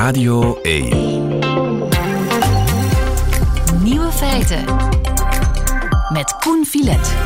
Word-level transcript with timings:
Radio 0.00 0.60
1. 0.62 0.88
Nieuwe 3.82 4.10
feiten. 4.12 4.64
Met 6.12 6.36
Koen 6.40 6.64
Filet. 6.66 7.16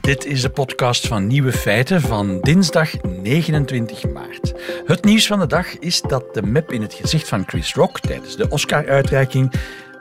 Dit 0.00 0.24
is 0.24 0.42
de 0.42 0.50
podcast 0.50 1.06
van 1.06 1.26
Nieuwe 1.26 1.52
Feiten 1.52 2.00
van 2.00 2.40
dinsdag 2.40 3.02
29 3.02 4.08
maart. 4.08 4.52
Het 4.86 5.04
nieuws 5.04 5.26
van 5.26 5.38
de 5.38 5.46
dag 5.46 5.78
is 5.78 6.00
dat 6.00 6.34
de 6.34 6.42
map 6.42 6.72
in 6.72 6.82
het 6.82 6.94
gezicht 6.94 7.28
van 7.28 7.44
Chris 7.46 7.74
Rock 7.74 8.00
tijdens 8.00 8.36
de 8.36 8.48
Oscar-uitreiking 8.48 9.52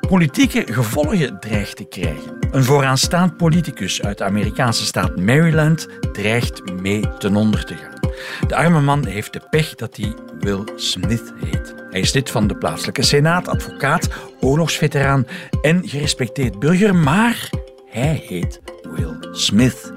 politieke 0.08 0.74
gevolgen 0.74 1.40
dreigt 1.40 1.76
te 1.76 1.86
krijgen. 1.86 2.38
Een 2.52 2.64
vooraanstaand 2.64 3.38
politicus 3.38 4.02
uit 4.02 4.18
de 4.18 4.24
Amerikaanse 4.24 4.86
staat 4.86 5.16
Maryland 5.16 5.88
dreigt 6.12 6.82
mee 6.82 7.18
ten 7.18 7.36
onder 7.36 7.66
te 7.66 7.76
gaan. 7.76 7.91
De 8.48 8.56
arme 8.56 8.82
man 8.82 9.06
heeft 9.06 9.34
de 9.34 9.42
pech 9.50 9.76
dat 9.76 9.98
hij 9.98 10.14
Will 10.40 10.64
Smith 10.76 11.34
heet. 11.46 11.74
Hij 11.90 12.00
is 12.00 12.14
lid 12.14 12.30
van 12.30 12.48
de 12.48 12.56
plaatselijke 12.56 13.04
senaat, 13.04 13.48
advocaat, 13.48 14.10
oorlogsveteraan 14.40 15.28
en 15.62 15.88
gerespecteerd 15.88 16.60
burger, 16.60 16.96
maar 16.96 17.50
hij 17.90 18.24
heet 18.28 18.62
Will 18.96 19.18
Smith. 19.32 19.92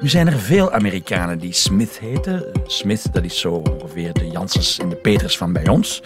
Nu 0.00 0.08
zijn 0.08 0.26
er 0.26 0.38
veel 0.38 0.72
Amerikanen 0.72 1.38
die 1.38 1.52
Smith 1.52 1.98
heten. 1.98 2.44
Smith, 2.66 3.12
dat 3.12 3.24
is 3.24 3.40
zo 3.40 3.52
ongeveer 3.52 4.12
de 4.12 4.26
Janssens 4.26 4.78
en 4.78 4.88
de 4.88 4.96
Peters 4.96 5.36
van 5.36 5.52
bij 5.52 5.68
ons. 5.68 6.02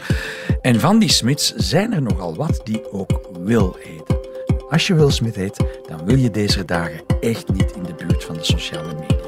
En 0.61 0.81
van 0.81 0.99
die 0.99 1.11
Smiths 1.11 1.55
zijn 1.57 1.93
er 1.93 2.03
nogal 2.03 2.37
wat 2.37 2.61
die 2.65 2.93
ook 2.93 3.29
Will 3.41 3.71
heten. 3.79 4.21
Als 4.71 4.87
je 4.87 4.95
Will 4.95 5.11
Smith 5.11 5.37
heet, 5.37 5.57
dan 5.89 6.05
wil 6.05 6.17
je 6.17 6.31
deze 6.31 6.65
dagen 6.65 7.01
echt 7.21 7.53
niet 7.53 7.73
in 7.73 7.83
de 7.83 7.95
buurt 7.95 8.25
van 8.25 8.35
de 8.35 8.45
sociale 8.45 8.95
media. 8.95 9.22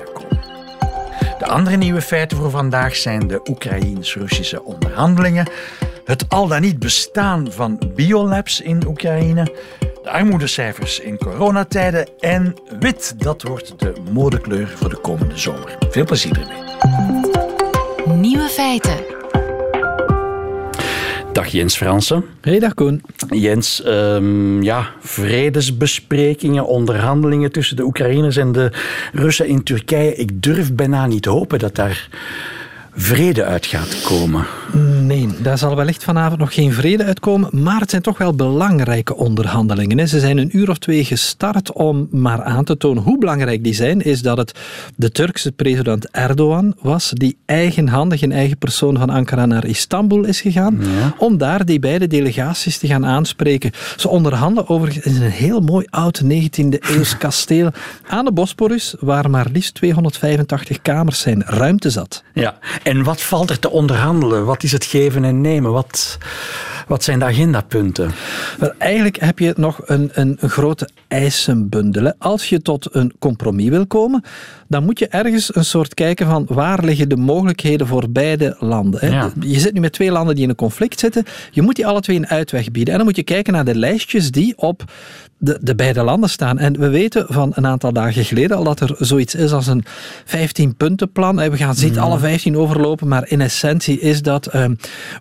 De 1.44 1.50
andere 1.50 1.76
nieuwe 1.76 2.02
feiten 2.02 2.36
voor 2.36 2.50
vandaag 2.50 2.96
zijn 2.96 3.26
de 3.26 3.40
Oekraïens-Russische 3.50 4.64
onderhandelingen, 4.64 5.46
het 6.04 6.28
al 6.28 6.46
dan 6.46 6.60
niet 6.60 6.78
bestaan 6.78 7.52
van 7.52 7.80
biolabs 7.94 8.60
in 8.60 8.86
Oekraïne, 8.86 9.44
de 10.02 10.10
armoedecijfers 10.10 11.00
in 11.00 11.16
coronatijden 11.18 12.08
en 12.20 12.54
wit, 12.78 13.14
dat 13.18 13.42
wordt 13.42 13.78
de 13.78 13.92
modekleur 14.12 14.68
voor 14.68 14.88
de 14.88 15.00
komende 15.00 15.38
zomer. 15.38 15.78
Veel 15.90 16.04
plezier 16.04 16.40
ermee. 16.40 16.62
Nieuwe 18.16 18.48
feiten. 18.48 19.13
Dag 21.34 21.46
Jens 21.46 21.76
Fransen. 21.76 22.24
Hey, 22.40 22.58
dag 22.58 22.74
Koen. 22.74 23.02
Jens, 23.30 23.82
um, 23.86 24.62
ja, 24.62 24.90
vredesbesprekingen, 25.00 26.66
onderhandelingen 26.66 27.52
tussen 27.52 27.76
de 27.76 27.82
Oekraïners 27.82 28.36
en 28.36 28.52
de 28.52 28.72
Russen 29.12 29.46
in 29.46 29.62
Turkije. 29.62 30.14
Ik 30.14 30.42
durf 30.42 30.72
bijna 30.72 31.06
niet 31.06 31.24
hopen 31.24 31.58
dat 31.58 31.74
daar 31.74 32.08
vrede 32.96 33.44
uit 33.44 33.66
gaat 33.66 34.02
komen. 34.02 34.46
Nee, 35.02 35.28
daar 35.42 35.58
zal 35.58 35.76
wellicht 35.76 36.04
vanavond 36.04 36.40
nog 36.40 36.54
geen 36.54 36.72
vrede 36.72 37.04
uitkomen, 37.04 37.62
maar 37.62 37.80
het 37.80 37.90
zijn 37.90 38.02
toch 38.02 38.18
wel 38.18 38.34
belangrijke 38.34 39.16
onderhandelingen. 39.16 40.08
Ze 40.08 40.20
zijn 40.20 40.38
een 40.38 40.56
uur 40.56 40.70
of 40.70 40.78
twee 40.78 41.04
gestart 41.04 41.72
om 41.72 42.08
maar 42.10 42.42
aan 42.42 42.64
te 42.64 42.76
tonen 42.76 43.02
hoe 43.02 43.18
belangrijk 43.18 43.64
die 43.64 43.74
zijn. 43.74 44.00
Is 44.00 44.22
dat 44.22 44.36
het 44.36 44.58
de 44.96 45.10
Turkse 45.10 45.52
president 45.52 46.10
Erdogan 46.10 46.74
was, 46.80 47.10
die 47.14 47.36
eigenhandig 47.46 48.22
in 48.22 48.32
eigen 48.32 48.58
persoon 48.58 48.98
van 48.98 49.10
Ankara 49.10 49.46
naar 49.46 49.66
Istanbul 49.66 50.24
is 50.24 50.40
gegaan, 50.40 50.80
om 51.18 51.38
daar 51.38 51.64
die 51.64 51.78
beide 51.78 52.06
delegaties 52.06 52.78
te 52.78 52.86
gaan 52.86 53.06
aanspreken. 53.06 53.70
Ze 53.96 54.08
onderhandelen 54.08 54.68
overigens 54.68 55.04
in 55.04 55.22
een 55.22 55.30
heel 55.30 55.60
mooi 55.60 55.86
oud 55.90 56.22
19e 56.22 56.78
eeuws 56.78 57.16
kasteel 57.24 57.70
aan 58.06 58.24
de 58.24 58.32
Bosporus, 58.32 58.94
waar 58.98 59.30
maar 59.30 59.46
liefst 59.52 59.74
285 59.74 60.82
kamers 60.82 61.20
zijn, 61.20 61.42
ruimte 61.46 61.90
zat. 61.90 62.22
Ja, 62.34 62.58
en 62.84 63.02
wat 63.02 63.22
valt 63.22 63.50
er 63.50 63.58
te 63.58 63.70
onderhandelen? 63.70 64.44
Wat 64.44 64.62
is 64.62 64.72
het 64.72 64.84
geven 64.84 65.24
en 65.24 65.40
nemen? 65.40 65.72
Wat, 65.72 66.18
wat 66.86 67.04
zijn 67.04 67.18
de 67.18 67.24
agendapunten? 67.24 68.10
Wel, 68.58 68.72
eigenlijk 68.78 69.16
heb 69.20 69.38
je 69.38 69.52
nog 69.56 69.80
een, 69.84 70.10
een, 70.12 70.38
grote 70.40 70.88
eisenbundel. 71.08 72.12
Als 72.18 72.48
je 72.48 72.62
tot 72.62 72.88
een 72.92 73.12
compromis 73.18 73.68
wil 73.68 73.86
komen, 73.86 74.22
dan 74.68 74.84
moet 74.84 74.98
je 74.98 75.08
ergens 75.08 75.56
een 75.56 75.64
soort 75.64 75.94
kijken 75.94 76.26
van 76.26 76.46
waar 76.48 76.84
liggen 76.84 77.08
de 77.08 77.16
mogelijkheden 77.16 77.86
voor 77.86 78.10
beide 78.10 78.56
landen. 78.58 79.00
Hè? 79.00 79.08
Ja. 79.08 79.30
Je 79.40 79.58
zit 79.58 79.74
nu 79.74 79.80
met 79.80 79.92
twee 79.92 80.10
landen 80.10 80.34
die 80.34 80.44
in 80.44 80.50
een 80.50 80.56
conflict 80.56 81.00
zitten. 81.00 81.24
Je 81.50 81.62
moet 81.62 81.76
die 81.76 81.86
alle 81.86 82.00
twee 82.00 82.16
een 82.16 82.28
uitweg 82.28 82.70
bieden. 82.70 82.92
En 82.92 82.98
dan 82.98 83.08
moet 83.08 83.16
je 83.16 83.22
kijken 83.22 83.52
naar 83.52 83.64
de 83.64 83.74
lijstjes 83.74 84.30
die 84.30 84.56
op 84.56 84.84
de, 85.38 85.58
de 85.60 85.74
beide 85.74 86.02
landen 86.02 86.30
staan. 86.30 86.58
En 86.58 86.78
we 86.78 86.88
weten 86.88 87.26
van 87.28 87.52
een 87.54 87.66
aantal 87.66 87.92
dagen 87.92 88.24
geleden 88.24 88.56
al 88.56 88.64
dat 88.64 88.80
er 88.80 88.94
zoiets 88.98 89.34
is 89.34 89.52
als 89.52 89.66
een 89.66 89.84
15-puntenplan. 90.26 91.34
We 91.34 91.56
gaan 91.56 91.74
niet 91.80 91.98
alle 91.98 92.18
15 92.18 92.56
overlopen, 92.56 93.08
maar 93.08 93.28
in 93.28 93.40
essentie 93.40 94.00
is 94.00 94.22
dat 94.22 94.46
eh, 94.46 94.64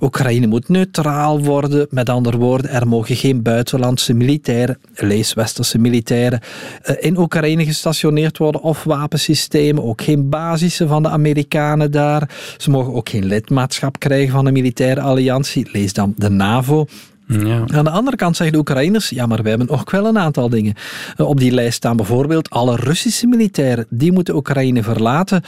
Oekraïne 0.01 0.47
moet 0.47 0.69
neutraal 0.69 1.39
worden. 1.39 1.52
Met 1.89 2.09
andere 2.09 2.37
woorden, 2.37 2.69
er 2.71 2.87
mogen 2.87 3.15
geen 3.15 3.41
buitenlandse 3.41 4.13
militairen, 4.13 4.77
lees 4.95 5.33
westerse 5.33 5.77
militairen, 5.77 6.39
eh, 6.81 6.95
in 6.99 7.17
Oekraïne 7.17 7.65
gestationeerd 7.65 8.37
worden 8.37 8.61
of 8.61 8.83
wapensystemen. 8.83 9.83
Ook 9.83 10.01
geen 10.01 10.29
basisen 10.29 10.87
van 10.87 11.03
de 11.03 11.09
Amerikanen 11.09 11.91
daar. 11.91 12.29
Ze 12.57 12.69
mogen 12.69 12.93
ook 12.93 13.09
geen 13.09 13.25
lidmaatschap 13.25 13.99
krijgen 13.99 14.31
van 14.31 14.45
een 14.45 14.53
militaire 14.53 15.01
alliantie. 15.01 15.69
Lees 15.71 15.93
dan 15.93 16.13
de 16.17 16.29
NAVO. 16.29 16.85
Ja. 17.27 17.63
Aan 17.67 17.83
de 17.83 17.89
andere 17.89 18.15
kant 18.15 18.35
zeggen 18.35 18.55
de 18.55 18.61
Oekraïners, 18.61 19.09
ja, 19.09 19.25
maar 19.25 19.43
we 19.43 19.49
hebben 19.49 19.69
ook 19.69 19.91
wel 19.91 20.05
een 20.05 20.17
aantal 20.17 20.49
dingen. 20.49 20.73
Eh, 21.15 21.27
Op 21.27 21.39
die 21.39 21.51
lijst 21.51 21.75
staan 21.75 21.97
bijvoorbeeld 21.97 22.49
alle 22.49 22.75
Russische 22.75 23.27
militairen, 23.27 23.85
die 23.89 24.11
moeten 24.11 24.35
Oekraïne 24.35 24.83
verlaten. 24.83 25.41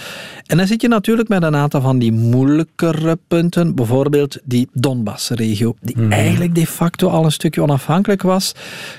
En 0.46 0.58
dan 0.58 0.68
zit 0.68 0.82
je 0.82 0.88
natuurlijk 0.88 1.30
met 1.30 1.44
een 1.44 1.56
aantal 1.56 1.82
van 1.82 2.00
die 2.00 2.12
moeilijkere 2.12 3.18
punten, 3.28 3.76
bijvoorbeeld 3.76 4.38
die 4.44 4.68
Donbass-regio, 4.74 5.76
die 5.82 6.08
eigenlijk 6.10 6.56
de 6.56 6.68
facto 6.68 7.10
al 7.10 7.26
een 7.26 7.32
stukje 7.32 7.62
onafhankelijk 7.62 8.22
was. 8.22 8.52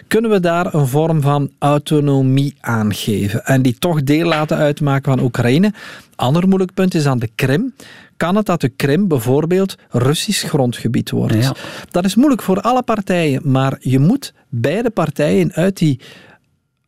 Kunnen 0.09 0.31
we 0.31 0.41
daar 0.41 0.75
een 0.75 0.87
vorm 0.87 1.21
van 1.21 1.51
autonomie 1.59 2.55
aangeven 2.61 3.45
en 3.45 3.63
die 3.63 3.77
toch 3.79 4.03
deel 4.03 4.27
laten 4.27 4.57
uitmaken 4.57 5.13
van 5.13 5.25
Oekraïne? 5.25 5.73
Ander 6.17 6.47
moeilijk 6.49 6.75
punt 6.75 6.95
is 6.95 7.07
aan 7.07 7.19
de 7.19 7.31
Krim. 7.35 7.75
Kan 8.17 8.37
het 8.37 8.47
dat 8.47 8.61
de 8.61 8.69
Krim 8.69 9.09
bijvoorbeeld 9.09 9.75
Russisch 9.91 10.49
grondgebied 10.49 11.11
wordt? 11.11 11.35
Ja. 11.35 11.55
Dat 11.91 12.05
is 12.05 12.15
moeilijk 12.15 12.43
voor 12.43 12.61
alle 12.61 12.83
partijen, 12.83 13.41
maar 13.45 13.77
je 13.81 13.99
moet 13.99 14.33
beide 14.49 14.91
partijen 14.91 15.53
uit 15.53 15.77
die 15.79 16.01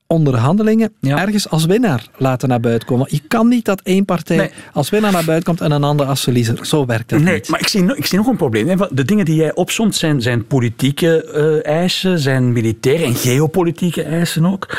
onderhandelingen 0.07 0.93
Ja. 1.01 1.21
ergens 1.21 1.51
als 1.51 1.65
winnaar 1.67 2.07
laten 2.17 2.49
naar 2.49 2.61
buiten 2.61 2.89
komen. 2.89 3.07
Je 3.11 3.21
kan 3.29 3.49
niet 3.49 3.65
dat 3.65 3.81
één 3.81 4.05
partij 4.05 4.37
Nee. 4.37 4.51
als 4.73 4.91
winnaar 4.91 5.13
naar 5.13 5.25
buiten 5.25 5.47
komt 5.47 5.61
en 5.61 5.71
een 5.77 5.85
ander 5.85 6.07
als 6.07 6.23
verliezer. 6.23 6.67
Zo 6.67 6.87
werkt 6.87 7.09
dat 7.09 7.21
Nee, 7.21 7.35
niet. 7.35 7.49
maar 7.49 7.61
ik 7.61 7.69
zie, 7.69 7.83
nog- 7.83 7.97
ik 7.97 8.07
zie 8.07 8.19
nog 8.19 8.27
een 8.27 8.37
probleem. 8.37 8.79
De 8.91 9.05
dingen 9.05 9.25
die 9.25 9.35
jij 9.35 9.55
opsomt 9.55 9.97
zijn, 9.97 10.23
zijn 10.23 10.47
politieke 10.47 11.25
eh, 11.65 11.73
eisen, 11.73 12.19
zijn 12.19 12.53
militaire 12.53 13.05
en 13.05 13.15
geopolitieke 13.15 14.03
eisen 14.03 14.47
ook. 14.47 14.79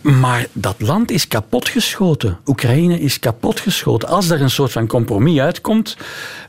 Maar 0.00 0.46
dat 0.52 0.74
land 0.78 1.10
is 1.10 1.28
kapotgeschoten. 1.28 2.38
Oekraïne 2.46 3.00
is 3.00 3.18
kapotgeschoten. 3.18 4.08
Als 4.08 4.30
er 4.30 4.40
een 4.40 4.50
soort 4.50 4.72
van 4.72 4.86
compromis 4.86 5.38
uitkomt, 5.40 5.96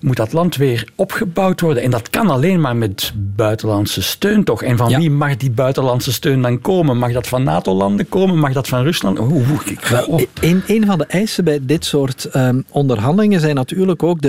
moet 0.01 0.15
dat 0.15 0.33
land 0.33 0.55
weer 0.55 0.87
opgebouwd 0.95 1.61
worden. 1.61 1.83
En 1.83 1.91
dat 1.91 2.09
kan 2.09 2.29
alleen 2.29 2.61
maar 2.61 2.75
met 2.75 3.13
buitenlandse 3.15 4.01
steun, 4.01 4.43
toch? 4.43 4.63
En 4.63 4.77
van 4.77 4.89
Ja. 4.89 4.97
wie 4.97 5.11
mag 5.11 5.37
die 5.37 5.51
buitenlandse 5.51 6.11
steun 6.13 6.41
dan 6.41 6.61
komen? 6.61 6.97
Mag 6.97 7.11
dat 7.11 7.27
van 7.27 7.43
NATO-landen 7.43 8.09
komen? 8.09 8.37
Mag 8.39 8.53
dat 8.53 8.67
van 8.67 8.83
Rusland? 8.83 9.19
Oeh, 9.19 9.49
ik 9.65 9.85
ga 9.85 10.03
op. 10.03 10.27
Een, 10.41 10.63
een 10.67 10.85
van 10.85 10.97
de 10.97 11.05
eisen 11.05 11.43
bij 11.43 11.59
dit 11.61 11.85
soort 11.85 12.25
ehm, 12.25 12.61
onderhandelingen 12.69 13.39
zijn 13.39 13.55
natuurlijk 13.55 14.03
ook 14.03 14.21
de 14.21 14.27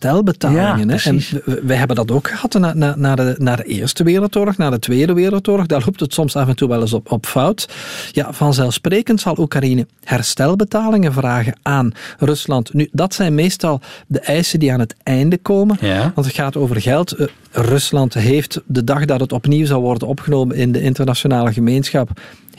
herstelbetalingen. 0.00 0.88
Ja, 0.88 0.94
hè. 0.96 1.10
En 1.10 1.16
we- 1.44 1.60
wij 1.64 1.76
hebben 1.76 1.96
dat 1.96 2.10
ook 2.10 2.28
gehad 2.28 2.52
na, 2.54 2.74
na, 2.74 2.94
na, 2.96 3.14
de, 3.14 3.34
na 3.38 3.56
de 3.56 3.62
Eerste 3.64 4.04
Wereldoorlog, 4.04 4.56
na 4.56 4.70
de 4.70 4.78
Tweede 4.78 5.12
Wereldoorlog. 5.12 5.66
Daar 5.66 5.82
loopt 5.84 6.00
het 6.00 6.14
soms 6.14 6.36
af 6.36 6.48
en 6.48 6.56
toe 6.56 6.68
wel 6.68 6.80
eens 6.80 6.92
op, 6.92 7.12
op 7.12 7.26
fout. 7.26 7.68
Ja, 8.12 8.32
vanzelfsprekend 8.60 9.20
zal 9.20 9.38
Oekraïne 9.38 9.86
herstelbetalingen 10.04 11.12
vragen 11.12 11.58
aan 11.62 11.92
Rusland. 12.18 12.74
Nu, 12.74 12.88
dat 12.92 13.14
zijn 13.14 13.34
meestal 13.34 13.80
de 14.06 14.20
eisen 14.20 14.58
die 14.58 14.72
aan 14.72 14.80
het 14.80 14.94
einde 15.02 15.38
komen. 15.38 15.76
Ja. 15.80 16.12
Want 16.14 16.26
het 16.26 16.36
gaat 16.36 16.56
over 16.56 16.80
geld. 16.80 17.12
Eh, 17.12 17.26
Rusland 17.50 18.14
heeft 18.14 18.60
de 18.66 18.84
dag 18.84 19.04
dat 19.04 19.20
het 19.20 19.32
opnieuw 19.32 19.66
zal 19.66 19.80
worden 19.80 20.08
opgenomen 20.08 20.56
in 20.56 20.72
de 20.72 20.80
internationale 20.80 21.52
gemeenschap, 21.52 22.10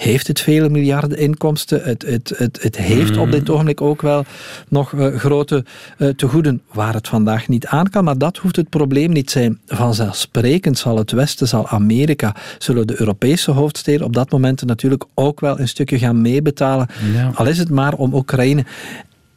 heeft 0.02 0.28
het 0.28 0.42
vele 0.42 0.70
miljarden 0.70 1.18
inkomsten. 1.18 1.82
Het, 1.84 2.02
het, 2.02 2.34
het, 2.36 2.62
het 2.62 2.78
heeft 2.78 3.18
op 3.18 3.32
dit 3.32 3.50
ogenblik 3.50 3.82
ook 3.82 4.02
wel 4.02 4.26
nog 4.68 4.94
eh, 4.94 5.16
grote 5.16 5.66
eh, 5.98 6.08
tegoeden 6.08 6.62
waar 6.72 6.94
het 6.94 7.08
vandaag 7.08 7.48
niet 7.48 7.66
aan 7.66 7.90
kan. 7.90 8.04
Maar 8.04 8.18
dat 8.18 8.38
hoeft 8.38 8.56
het 8.56 8.70
probleem 8.70 9.12
niet 9.12 9.32
zijn. 9.32 9.60
Vanzelfsprekend 9.68 10.78
zal 10.78 10.98
het 10.98 11.12
Westen, 11.12 11.48
zal 11.48 11.68
Amerika, 11.68 12.36
zullen 12.58 12.88
de 12.88 13.00
Europese 13.00 13.52
hoofdsteden 13.52 14.06
op 14.06 14.14
dat 14.14 14.32
moment 14.32 14.66
natuurlijk 14.66 15.06
ook 15.14 15.40
wel 15.40 15.60
een 15.60 15.68
stukje 15.68 16.00
gaan 16.00 16.22
meebetalen. 16.22 16.88
Ja. 17.14 17.32
Al 17.34 17.48
is 17.48 17.58
het 17.58 17.70
maar 17.70 17.94
om 17.94 18.14
Oekraïne 18.14 18.66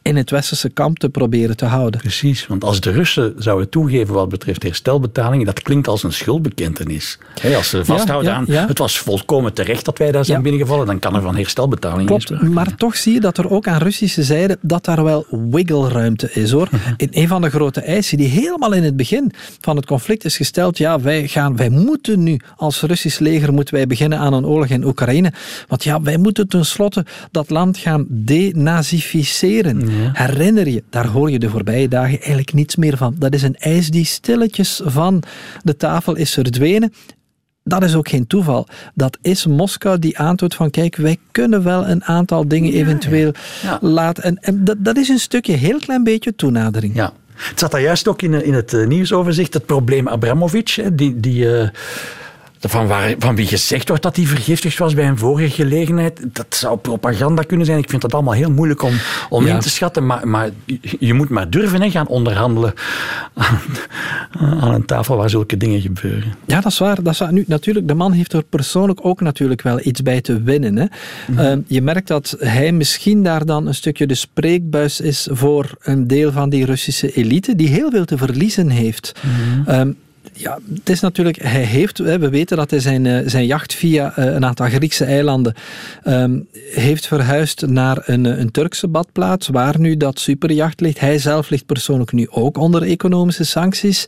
in 0.05 0.15
het 0.15 0.29
westerse 0.29 0.69
kamp 0.69 0.99
te 0.99 1.09
proberen 1.09 1.57
te 1.57 1.65
houden. 1.65 1.99
Precies, 1.99 2.47
want 2.47 2.63
als 2.63 2.79
de 2.79 2.91
Russen 2.91 3.33
zouden 3.37 3.69
toegeven 3.69 4.13
wat 4.13 4.29
betreft 4.29 4.63
herstelbetalingen, 4.63 5.45
dat 5.45 5.61
klinkt 5.61 5.87
als 5.87 6.03
een 6.03 6.13
schuldbekentenis. 6.13 7.17
als 7.55 7.69
ze 7.69 7.85
vasthouden 7.85 8.31
ja, 8.31 8.37
aan, 8.37 8.45
ja. 8.47 8.67
het 8.67 8.77
was 8.77 8.99
volkomen 8.99 9.53
terecht 9.53 9.85
dat 9.85 9.97
wij 9.97 10.11
daar 10.11 10.25
zijn 10.25 10.41
binnengevallen, 10.41 10.85
dan 10.85 10.99
kan 10.99 11.15
er 11.15 11.21
van 11.21 11.35
herstelbetalingen 11.35 12.05
Klopt, 12.05 12.23
sprake 12.23 12.45
maar 12.45 12.75
toch 12.75 12.95
zie 12.95 13.13
je 13.13 13.19
dat 13.19 13.37
er 13.37 13.49
ook 13.49 13.67
aan 13.67 13.81
Russische 13.81 14.23
zijde 14.23 14.57
dat 14.61 14.85
daar 14.85 15.03
wel 15.03 15.25
wiggle-ruimte 15.29 16.31
is 16.31 16.51
hoor. 16.51 16.69
In 16.97 17.07
een 17.11 17.27
van 17.27 17.41
de 17.41 17.49
grote 17.49 17.81
eisen 17.81 18.17
die 18.17 18.27
helemaal 18.27 18.73
in 18.73 18.83
het 18.83 18.95
begin 18.95 19.31
van 19.59 19.75
het 19.75 19.85
conflict 19.85 20.25
is 20.25 20.37
gesteld, 20.37 20.77
ja, 20.77 20.99
wij, 20.99 21.27
gaan, 21.27 21.55
wij 21.55 21.69
moeten 21.69 22.23
nu 22.23 22.39
als 22.55 22.81
Russisch 22.81 23.19
leger 23.19 23.53
moeten 23.53 23.73
wij 23.73 23.87
beginnen 23.87 24.19
aan 24.19 24.33
een 24.33 24.45
oorlog 24.45 24.67
in 24.67 24.85
Oekraïne, 24.85 25.33
want 25.67 25.83
ja, 25.83 26.01
wij 26.01 26.17
moeten 26.17 26.47
tenslotte 26.47 27.05
dat 27.31 27.49
land 27.49 27.77
gaan 27.77 28.05
denazificeren. 28.09 29.93
Herinner 30.13 30.67
je, 30.69 30.83
daar 30.89 31.07
hoor 31.07 31.31
je 31.31 31.39
de 31.39 31.49
voorbije 31.49 31.87
dagen 31.87 32.17
eigenlijk 32.19 32.53
niets 32.53 32.75
meer 32.75 32.97
van. 32.97 33.15
Dat 33.19 33.33
is 33.33 33.41
een 33.41 33.55
eis 33.55 33.89
die 33.89 34.05
stilletjes 34.05 34.81
van 34.83 35.23
de 35.63 35.77
tafel 35.77 36.15
is 36.15 36.33
verdwenen. 36.33 36.93
Dat 37.63 37.83
is 37.83 37.95
ook 37.95 38.09
geen 38.09 38.27
toeval. 38.27 38.67
Dat 38.93 39.17
is 39.21 39.45
Moskou 39.45 39.99
die 39.99 40.17
aantoont 40.17 40.55
van 40.55 40.69
kijk, 40.69 40.95
wij 40.95 41.17
kunnen 41.31 41.63
wel 41.63 41.87
een 41.87 42.03
aantal 42.03 42.47
dingen 42.47 42.73
eventueel 42.73 43.31
Ja. 43.61 43.77
laten. 43.81 44.23
En, 44.23 44.37
en 44.41 44.63
dat, 44.63 44.75
dat 44.79 44.97
is 44.97 45.09
een 45.09 45.19
stukje, 45.19 45.53
heel 45.53 45.79
klein 45.79 46.03
beetje 46.03 46.35
toenadering. 46.35 46.95
Ja. 46.95 47.13
Het 47.35 47.59
zat 47.59 47.71
daar 47.71 47.81
juist 47.81 48.07
ook 48.07 48.21
in, 48.21 48.45
in 48.45 48.53
het 48.53 48.73
eh, 48.73 48.87
nieuwsoverzicht, 48.87 49.53
het 49.53 49.65
probleem 49.65 50.07
Abramovic, 50.07 50.83
die, 50.93 51.19
die, 51.19 51.57
eh, 51.57 51.69
van, 52.69 52.87
waar, 52.87 53.15
van 53.19 53.35
wie 53.35 53.47
gezegd 53.47 53.87
wordt 53.87 54.03
dat 54.03 54.15
hij 54.15 54.25
vergiftigd 54.25 54.77
was 54.77 54.93
bij 54.93 55.07
een 55.07 55.17
vorige 55.17 55.49
gelegenheid. 55.55 56.19
Dat 56.33 56.45
zou 56.49 56.77
propaganda 56.77 57.41
kunnen 57.41 57.65
zijn. 57.65 57.77
Ik 57.79 57.89
vind 57.89 58.01
dat 58.01 58.13
allemaal 58.13 58.33
heel 58.33 58.51
moeilijk 58.51 58.81
om, 58.83 58.93
om 59.29 59.45
Ja. 59.45 59.53
in 59.53 59.59
te 59.59 59.69
schatten, 59.69 60.05
maar, 60.05 60.27
maar 60.27 60.49
je- 60.99 61.13
moet 61.13 61.29
maar 61.29 61.49
durven 61.49 61.81
hè, 61.81 61.89
gaan 61.89 62.07
onderhandelen 62.07 62.73
aan, 63.33 63.59
aan 64.61 64.73
een 64.73 64.85
tafel 64.85 65.17
waar 65.17 65.29
zulke 65.29 65.57
dingen 65.57 65.81
gebeuren. 65.81 66.33
Ja, 66.45 66.61
dat 66.61 66.71
is 66.71 66.77
waar. 66.79 67.03
Dat 67.03 67.13
is 67.13 67.19
waar. 67.19 67.33
Nu, 67.33 67.43
natuurlijk, 67.47 67.87
de 67.87 67.93
man 67.93 68.11
heeft 68.11 68.33
er 68.33 68.43
persoonlijk 68.43 69.05
ook 69.05 69.21
natuurlijk 69.21 69.61
wel 69.61 69.79
iets 69.83 70.01
bij 70.01 70.21
te 70.21 70.41
winnen. 70.41 70.77
Hè. 70.77 70.85
Ehm, 71.37 71.59
je 71.67 71.81
merkt 71.81 72.07
dat 72.07 72.35
hij 72.39 72.71
misschien 72.71 73.23
daar 73.23 73.45
dan 73.45 73.67
een 73.67 73.75
stukje 73.75 74.07
de 74.07 74.15
spreekbuis 74.15 75.01
is 75.01 75.27
voor 75.31 75.75
een 75.81 76.07
deel 76.07 76.31
van 76.31 76.49
die 76.49 76.65
Russische 76.65 77.11
elite, 77.13 77.55
die 77.55 77.67
heel 77.67 77.89
veel 77.91 78.05
te 78.05 78.17
verliezen 78.17 78.69
heeft. 78.69 79.11
Ehm, 79.65 79.91
ja, 80.37 80.59
het 80.73 80.89
is 80.89 80.99
natuurlijk, 80.99 81.41
hij 81.41 81.63
heeft, 81.63 81.97
we 81.97 82.29
weten 82.29 82.57
dat 82.57 82.69
hij 82.69 82.79
zijn, 82.79 83.05
eh, 83.05 83.21
zijn 83.25 83.45
jacht 83.45 83.73
via 83.73 84.15
eh, 84.15 84.25
een 84.25 84.45
aantal 84.45 84.67
Griekse 84.67 85.05
eilanden 85.05 85.53
ehm, 86.03 86.39
heeft 86.73 87.07
verhuisd 87.07 87.65
naar 87.65 88.01
een, 88.05 88.25
eh, 88.25 88.37
een 88.37 88.51
Turkse 88.51 88.87
badplaats, 88.87 89.47
waar 89.47 89.79
nu 89.79 89.97
dat 89.97 90.19
superjacht 90.19 90.81
ligt. 90.81 90.99
Hij 90.99 91.17
zelf 91.17 91.49
ligt 91.49 91.65
persoonlijk 91.65 92.11
nu 92.11 92.27
ook 92.29 92.57
onder 92.57 92.83
economische 92.83 93.43
sancties. 93.43 94.07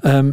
Ehm, 0.00 0.30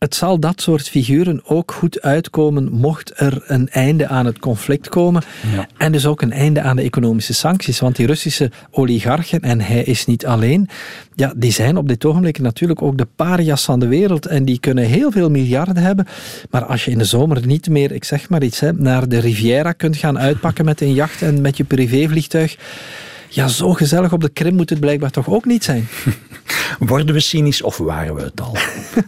het 0.00 0.14
zal 0.14 0.38
dat 0.38 0.60
soort 0.60 0.88
figuren 0.88 1.40
ook 1.44 1.72
goed 1.72 2.00
uitkomen 2.02 2.72
mocht 2.72 3.12
er 3.16 3.42
een 3.46 3.68
einde 3.68 4.06
aan 4.08 4.26
het 4.26 4.38
conflict 4.38 4.88
komen. 4.88 5.22
Ja. 5.54 5.66
En 5.76 5.92
dus 5.92 6.06
ook 6.06 6.22
een 6.22 6.32
einde 6.32 6.60
aan 6.60 6.76
de 6.76 6.82
economische 6.82 7.34
sancties. 7.34 7.80
Want 7.80 7.96
die 7.96 8.06
Russische 8.06 8.50
oligarchen, 8.70 9.40
en 9.40 9.60
hij 9.60 9.82
is 9.82 10.06
niet 10.06 10.26
alleen, 10.26 10.68
ja, 11.14 11.32
die 11.36 11.52
zijn 11.52 11.76
op 11.76 11.88
dit 11.88 12.04
ogenblik 12.04 12.38
natuurlijk 12.38 12.82
ook 12.82 12.98
de 12.98 13.06
parias 13.16 13.64
van 13.64 13.80
de 13.80 13.86
wereld. 13.86 14.26
En 14.26 14.44
die 14.44 14.60
kunnen 14.60 14.84
heel 14.84 15.10
veel 15.10 15.30
miljarden 15.30 15.82
hebben. 15.82 16.06
Maar 16.50 16.64
als 16.64 16.84
je 16.84 16.90
in 16.90 16.98
de 16.98 17.04
zomer 17.04 17.46
niet 17.46 17.68
meer, 17.68 17.92
ik 17.92 18.04
zeg 18.04 18.28
maar 18.28 18.42
iets, 18.42 18.60
hè, 18.60 18.72
naar 18.72 19.08
de 19.08 19.18
Riviera 19.18 19.72
kunt 19.72 19.96
gaan 19.96 20.18
uitpakken 20.18 20.64
met 20.64 20.80
een 20.80 20.94
jacht 20.94 21.22
en 21.22 21.40
met 21.40 21.56
je 21.56 21.64
privévliegtuig. 21.64 22.56
Ja, 23.32 23.48
zo 23.48 23.72
gezellig 23.72 24.12
op 24.12 24.20
de 24.20 24.28
Krim 24.28 24.54
moet 24.54 24.70
het 24.70 24.80
blijkbaar 24.80 25.10
toch 25.10 25.28
ook 25.28 25.44
niet 25.44 25.64
zijn. 25.64 25.88
Worden 26.78 27.14
we 27.14 27.20
cynisch 27.20 27.62
of 27.62 27.76
waren 27.76 28.14
we 28.14 28.22
het 28.22 28.40
al? 28.40 28.56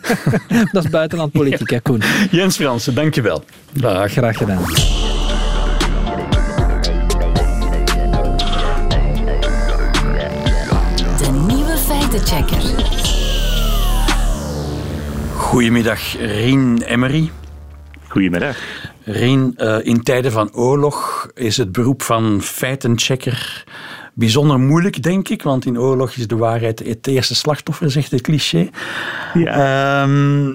Dat 0.73 0.85
is 0.85 0.91
buitenlandpolitiek, 0.91 1.71
hè, 1.71 1.81
Koen. 1.81 2.03
Jens 2.31 2.57
Fransen, 2.57 2.95
dankjewel. 2.95 3.45
Dag. 3.73 4.13
Graag 4.13 4.37
gedaan. 4.37 4.65
De 11.19 11.31
nieuwe 11.47 11.77
feitenchecker. 11.77 12.63
Goedemiddag, 15.37 16.17
Rien 16.19 16.83
Emery. 16.83 17.31
Goedemiddag. 18.09 18.57
Rien, 19.05 19.55
eh, 19.57 19.79
in 19.83 20.03
tijden 20.03 20.33
van 20.33 20.55
oorlog 20.55 21.29
is 21.35 21.57
het 21.57 21.73
beroep 21.73 22.03
van 22.03 22.43
feitenchecker 22.43 23.65
bijzonder 24.13 24.61
moeilijk, 24.61 25.03
denk 25.03 25.29
ik. 25.29 25.43
Want 25.43 25.67
in 25.67 25.79
oorlog 25.79 26.13
is 26.13 26.27
de 26.27 26.37
waarheid 26.37 26.79
het 26.79 27.07
eerste 27.07 27.35
slachtoffer, 27.35 27.91
zegt 27.91 28.11
het 28.11 28.21
cliché. 28.21 28.69
Ja. 29.35 30.03
Ehm, 30.03 30.55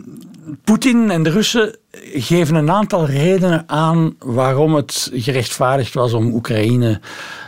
Poetin 0.63 1.11
en 1.11 1.23
de 1.23 1.29
Russen 1.29 1.75
geven 2.13 2.55
een 2.55 2.71
aantal 2.71 3.05
redenen 3.05 3.63
aan 3.67 4.15
waarom 4.19 4.75
het 4.75 5.11
gerechtvaardigd 5.13 5.93
was 5.93 6.13
om 6.13 6.33
Oekraïne 6.33 6.99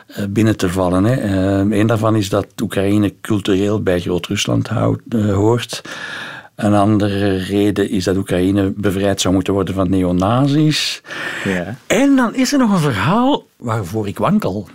eh, 0.08 0.24
binnen 0.30 0.58
te 0.58 0.70
vallen. 0.70 1.04
Hè. 1.04 1.16
Ehm, 1.16 1.72
een 1.72 1.88
daarvan 1.88 2.16
is 2.16 2.30
dat 2.30 2.48
Oekraïne 2.62 3.14
cultureel 3.22 3.84
bij 3.84 4.00
Groot-Rusland 4.00 4.68
eh, 4.68 5.34
hoort. 5.34 5.82
Een 6.56 6.74
andere 6.74 7.38
reden 7.38 7.90
is 7.90 8.04
dat 8.04 8.18
Oekraïne 8.18 8.74
bevrijd 8.76 9.22
zou 9.22 9.34
moeten 9.34 9.54
worden 9.54 9.74
van 9.74 9.90
neonazis. 9.90 11.02
Ja. 11.44 11.76
En 11.88 12.16
dan 12.16 12.36
is 12.36 12.54
er 12.54 12.60
nog 12.60 12.72
een 12.72 12.94
verhaal 12.94 13.46
waarvoor 13.58 14.08
ik 14.08 14.18
wankel. 14.18 14.68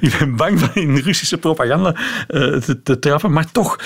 Ik 0.00 0.16
ben 0.18 0.36
bang 0.36 0.60
van 0.60 0.70
in 0.74 0.96
Russische 0.96 1.38
propaganda 1.38 1.94
eh, 2.28 2.56
te, 2.56 2.82
te 2.82 2.98
trappen. 2.98 3.32
Maar 3.32 3.52
toch, 3.52 3.78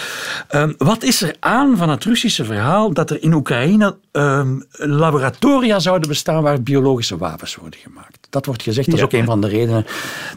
ehm, 0.48 0.72
wat 0.78 1.02
is 1.02 1.22
er 1.22 1.36
aan 1.40 1.76
van 1.76 1.88
het 1.88 2.04
Russische 2.04 2.44
verhaal 2.44 2.92
dat 2.92 3.10
er 3.10 3.22
in 3.22 3.32
Oekraïne 3.32 3.96
ehm, 4.12 4.60
laboratoria 4.72 5.78
zouden 5.78 6.08
bestaan 6.08 6.42
waar 6.42 6.62
biologische 6.62 7.16
wapens 7.18 7.54
worden 7.56 7.80
gemaakt? 7.80 8.26
Dat 8.30 8.46
wordt 8.46 8.62
gezegd, 8.62 8.86
dat 8.86 8.94
is 8.94 9.00
Ja. 9.00 9.06
ook 9.06 9.12
een 9.12 9.24
van 9.24 9.40
de 9.40 9.48
redenen. 9.48 9.86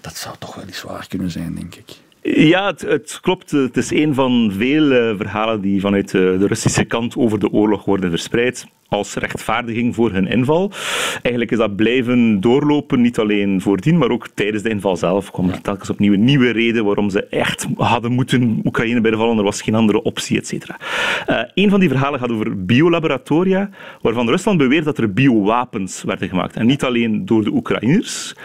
Dat 0.02 0.16
zou 0.18 0.36
toch 0.40 0.56
wel 0.56 0.66
eens 0.66 0.82
waar 0.82 1.06
kunnen 1.08 1.32
zijn, 1.32 1.56
denk 1.56 1.76
ik. 1.76 1.90
Ja, 2.22 2.66
het, 2.66 2.82
het 2.82 3.20
klopt. 3.22 3.52
Het 3.52 3.78
is 3.78 3.92
een 3.92 4.14
van 4.14 4.52
veel 4.58 4.92
eh, 4.92 5.16
verhalen 5.18 5.62
die 5.62 5.82
vanuit 5.82 6.14
eh, 6.14 6.22
de 6.22 6.48
Russische 6.48 6.86
kant 6.86 7.18
over 7.18 7.40
de 7.40 7.52
oorlog 7.52 7.86
worden 7.86 8.10
verspreid 8.10 8.66
als 8.92 9.14
rechtvaardiging 9.14 9.96
voor 9.96 10.12
hun 10.12 10.28
inval. 10.28 10.72
Eigenlijk 11.14 11.52
is 11.52 11.58
dat 11.58 11.76
blijven 11.76 12.40
doorlopen, 12.40 13.02
niet 13.02 13.20
alleen 13.20 13.62
voordien, 13.62 13.98
maar 13.98 14.10
ook 14.10 14.28
tijdens 14.28 14.64
de 14.64 14.70
inval 14.70 14.96
zelf. 14.96 15.32
kwam 15.32 15.50
er 15.50 15.62
telkens 15.62 15.90
opnieuw 15.90 16.14
een 16.14 16.24
nieuwe 16.24 16.50
reden 16.50 16.86
waarom 16.86 17.10
ze 17.10 17.26
echt 17.26 17.68
hadden 17.76 18.12
moeten 18.12 18.62
Oekraïne 18.66 19.02
binnenvallen. 19.02 19.38
Er 19.38 19.44
was 19.44 19.62
geen 19.62 19.76
andere 19.76 20.02
optie, 20.02 20.38
et 20.38 20.48
cetera. 20.48 20.78
Eh, 21.26 21.42
een 21.54 21.70
van 21.70 21.80
die 21.80 21.90
verhalen 21.90 22.20
gaat 22.20 22.32
over 22.32 22.66
biolaboratoria, 22.66 23.70
waarvan 24.02 24.30
Rusland 24.30 24.58
beweert 24.58 24.86
dat 24.86 24.98
er 24.98 25.14
biowapens 25.14 26.04
werden 26.04 26.30
gemaakt. 26.30 26.56
En 26.56 26.66
niet 26.66 26.84
alleen 26.84 27.26
door 27.26 27.44
de 27.44 27.52
Oekraïners, 27.52 28.36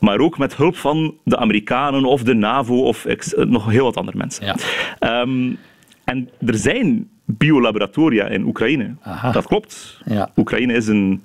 maar 0.00 0.18
ook 0.18 0.38
met 0.38 0.56
hulp 0.56 0.76
van 0.76 1.14
de 1.24 1.36
Amerikanen 1.36 2.04
of 2.04 2.22
de 2.22 2.34
NAVO 2.34 2.82
of 2.82 3.04
eh, 3.22 3.44
nog 3.44 3.70
heel 3.70 3.84
wat 3.84 3.96
andere 3.96 4.16
mensen. 4.16 4.46
Ja. 4.46 4.56
Ehm, 4.98 5.52
en 6.04 6.28
er 6.46 6.56
zijn 6.56 7.08
biolaboratoria 7.24 8.26
in 8.26 8.44
Oekraïne. 8.44 8.94
Aha. 9.02 9.32
Dat 9.32 9.46
klopt. 9.46 10.00
Ja. 10.04 10.30
Oekraïne 10.36 10.72
is 10.72 10.86
een 10.86 11.22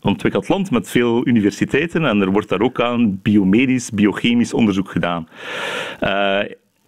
ontwikkeld 0.00 0.48
land 0.48 0.70
met 0.70 0.90
veel 0.90 1.26
universiteiten 1.26 2.04
en 2.04 2.20
er 2.20 2.30
wordt 2.30 2.48
daar 2.48 2.60
ook 2.60 2.80
aan 2.80 3.20
biomedisch, 3.22 3.90
biochemisch 3.90 4.54
onderzoek 4.54 4.90
gedaan. 4.90 5.28
Eh, 6.00 6.38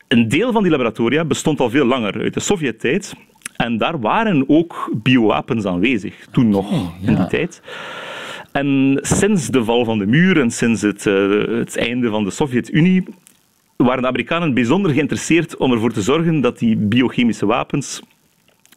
een 0.08 0.28
deel 0.28 0.52
van 0.52 0.62
die 0.62 0.70
laboratoria 0.70 1.24
bestond 1.24 1.60
al 1.60 1.70
veel 1.70 1.86
langer, 1.86 2.20
uit 2.20 2.34
de 2.34 2.40
Sovjet-tijd. 2.40 3.14
En 3.56 3.78
daar 3.78 4.00
waren 4.00 4.44
ook 4.48 4.90
biowapens 5.02 5.64
aanwezig, 5.64 6.26
toen 6.30 6.48
nog, 6.48 6.92
in 7.02 7.14
die 7.14 7.26
tijd. 7.26 7.62
En 8.52 8.98
sinds 9.02 9.48
de 9.48 9.64
val 9.64 9.84
van 9.84 9.98
de 9.98 10.06
muur 10.06 10.40
en 10.40 10.50
sinds 10.50 10.82
het, 10.82 11.06
eh, 11.06 11.30
het 11.48 11.76
einde 11.76 12.10
van 12.10 12.24
de 12.24 12.30
Sovjet-Unie 12.30 13.04
waren 13.86 14.02
de 14.02 14.08
Amerikanen 14.08 14.54
bijzonder 14.54 14.92
geïnteresseerd 14.92 15.56
om 15.56 15.72
ervoor 15.72 15.92
te 15.92 16.02
zorgen 16.02 16.40
dat 16.40 16.58
die 16.58 16.76
biochemische 16.76 17.46
wapens, 17.46 18.02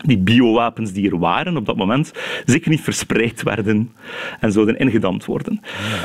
die 0.05 0.17
biowapens 0.17 0.91
die 0.91 1.09
er 1.09 1.19
waren 1.19 1.57
op 1.57 1.65
dat 1.65 1.75
moment, 1.75 2.11
zeker 2.45 2.69
niet 2.69 2.81
verspreid 2.81 3.43
werden 3.43 3.91
en 4.39 4.51
zouden 4.51 4.77
ingedamd 4.77 5.25
worden. 5.25 5.61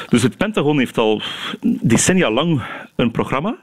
Dus 0.08 0.22
het 0.22 0.36
Pentagon 0.36 0.78
heeft 0.78 0.98
al 0.98 1.22
decennia 1.80 2.30
lang 2.30 2.62
een 2.96 3.10
programma 3.10 3.56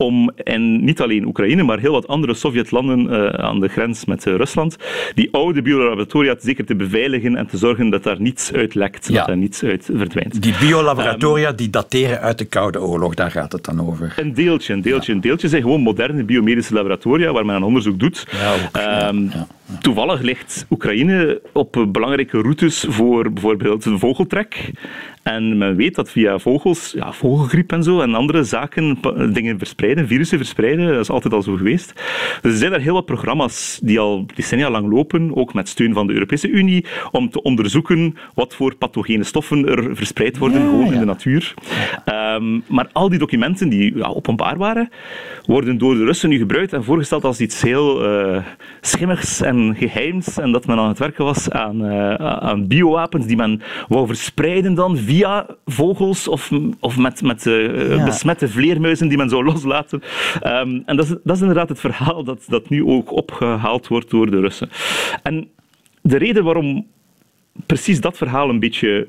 om 0.00 0.30
in 0.44 0.84
niet 0.84 1.00
alleen 1.00 1.26
Oekraïne, 1.26 1.62
maar 1.62 1.78
heel 1.78 1.92
wat 1.92 2.08
andere 2.08 2.34
Sovjetlanden 2.34 3.10
eh, 3.10 3.44
aan 3.44 3.60
de 3.60 3.68
grens 3.68 4.04
met 4.04 4.26
eh, 4.26 4.34
Rusland, 4.34 4.76
die 5.14 5.28
oude 5.32 5.62
biolaboratoria 5.62 6.34
zeker 6.38 6.64
te 6.64 6.74
beveiligen 6.74 7.36
en 7.36 7.46
te 7.46 7.56
zorgen 7.56 7.90
dat 7.90 8.02
daar 8.02 8.20
niets 8.20 8.52
uit 8.52 8.74
lekt, 8.74 9.08
Ja. 9.08 9.14
dat 9.14 9.26
daar 9.26 9.36
niets 9.36 9.62
uit 9.62 9.88
verdwijnt. 9.94 10.42
Die 10.42 10.54
biolaboratoria 10.60 11.52
die 11.52 11.70
dateren 11.70 12.20
uit 12.20 12.38
de 12.38 12.44
Koude 12.44 12.80
Oorlog, 12.80 13.14
daar 13.14 13.30
gaat 13.30 13.52
het 13.52 13.64
dan 13.64 13.86
over. 13.88 14.14
Een 14.16 14.34
deeltje, 14.34 14.72
een 14.72 14.82
deeltje, 14.82 15.12
een 15.12 15.20
deeltje 15.20 15.48
zijn 15.48 15.62
gewoon 15.62 15.80
moderne 15.80 16.24
biomedische 16.24 16.74
laboratoria 16.74 17.32
waar 17.32 17.46
men 17.46 17.54
aan 17.54 17.62
onderzoek 17.62 17.98
doet. 17.98 18.26
Ja, 18.32 18.52
ook, 18.54 18.60
ja, 18.72 19.08
Ehm. 19.08 19.26
Toevallig 19.80 20.20
ligt 20.20 20.66
Oekraïne 20.70 21.40
op 21.52 21.86
belangrijke 21.88 22.40
routes 22.40 22.86
voor 22.88 23.32
bijvoorbeeld 23.32 23.82
de 23.82 23.98
vogeltrek. 23.98 24.70
En 25.22 25.58
men 25.58 25.76
weet 25.76 25.94
dat 25.94 26.10
via 26.10 26.38
vogels, 26.38 26.92
ja, 26.96 27.12
vogelgriep 27.12 27.72
en 27.72 27.82
zo, 27.82 28.00
en 28.00 28.14
andere 28.14 28.44
zaken 28.44 28.98
dingen 29.32 29.58
verspreiden, 29.58 30.06
virussen 30.06 30.38
verspreiden. 30.38 30.86
Dat 30.86 31.00
is 31.00 31.10
altijd 31.10 31.34
al 31.34 31.42
zo 31.42 31.56
geweest. 31.56 31.92
Dus 32.42 32.52
er 32.52 32.58
zijn 32.58 32.72
er 32.72 32.80
heel 32.80 32.94
wat 32.94 33.04
programma's 33.04 33.80
die 33.82 33.98
al 33.98 34.26
decennia 34.34 34.70
lang 34.70 34.92
lopen, 34.92 35.36
ook 35.36 35.54
met 35.54 35.68
steun 35.68 35.92
van 35.92 36.06
de 36.06 36.12
Europese 36.12 36.48
Unie, 36.48 36.86
om 37.10 37.30
te 37.30 37.42
onderzoeken 37.42 38.16
wat 38.34 38.54
voor 38.54 38.74
pathogene 38.74 39.24
stoffen 39.24 39.68
er 39.68 39.96
verspreid 39.96 40.38
worden 40.38 40.60
gewoon 40.60 40.92
in 40.92 40.98
de 40.98 41.04
natuur. 41.04 41.54
Um, 42.34 42.62
maar 42.66 42.88
al 42.92 43.08
die 43.08 43.18
documenten 43.18 43.68
die 43.68 43.96
ja, 43.96 44.06
openbaar 44.06 44.58
waren, 44.58 44.90
worden 45.46 45.78
door 45.78 45.94
de 45.94 46.04
Russen 46.04 46.28
nu 46.28 46.38
gebruikt 46.38 46.72
en 46.72 46.84
voorgesteld 46.84 47.24
als 47.24 47.40
iets 47.40 47.62
heel 47.62 48.04
uh, 48.04 48.44
schimmigs 48.80 49.40
en 49.40 49.76
geheims. 49.76 50.38
En 50.38 50.52
dat 50.52 50.66
men 50.66 50.78
aan 50.78 50.88
het 50.88 50.98
werken 50.98 51.24
was 51.24 51.50
aan, 51.50 51.84
uh, 51.84 52.14
aan 52.14 52.66
biowapens 52.66 53.26
die 53.26 53.36
men 53.36 53.62
wou 53.88 54.06
verspreiden 54.06 54.74
dan 54.74 54.96
via 55.10 55.46
vogels 55.64 56.28
of, 56.28 56.50
of 56.80 56.96
met, 56.96 57.22
met 57.22 57.46
uh, 57.46 58.04
besmette 58.04 58.48
vleermuizen 58.48 59.08
die 59.08 59.18
men 59.18 59.28
zou 59.28 59.44
loslaten. 59.44 60.02
Um, 60.46 60.82
en 60.86 60.96
dat 60.96 61.04
is, 61.04 61.14
dat 61.24 61.36
is 61.36 61.40
inderdaad 61.40 61.68
het 61.68 61.80
verhaal 61.80 62.24
dat, 62.24 62.44
dat 62.48 62.68
nu 62.68 62.84
ook 62.84 63.12
opgehaald 63.12 63.88
wordt 63.88 64.10
door 64.10 64.30
de 64.30 64.40
Russen. 64.40 64.68
En 65.22 65.48
de 66.02 66.18
reden 66.18 66.44
waarom 66.44 66.86
precies 67.66 68.00
dat 68.00 68.16
verhaal 68.16 68.48
een 68.48 68.60
beetje 68.60 69.08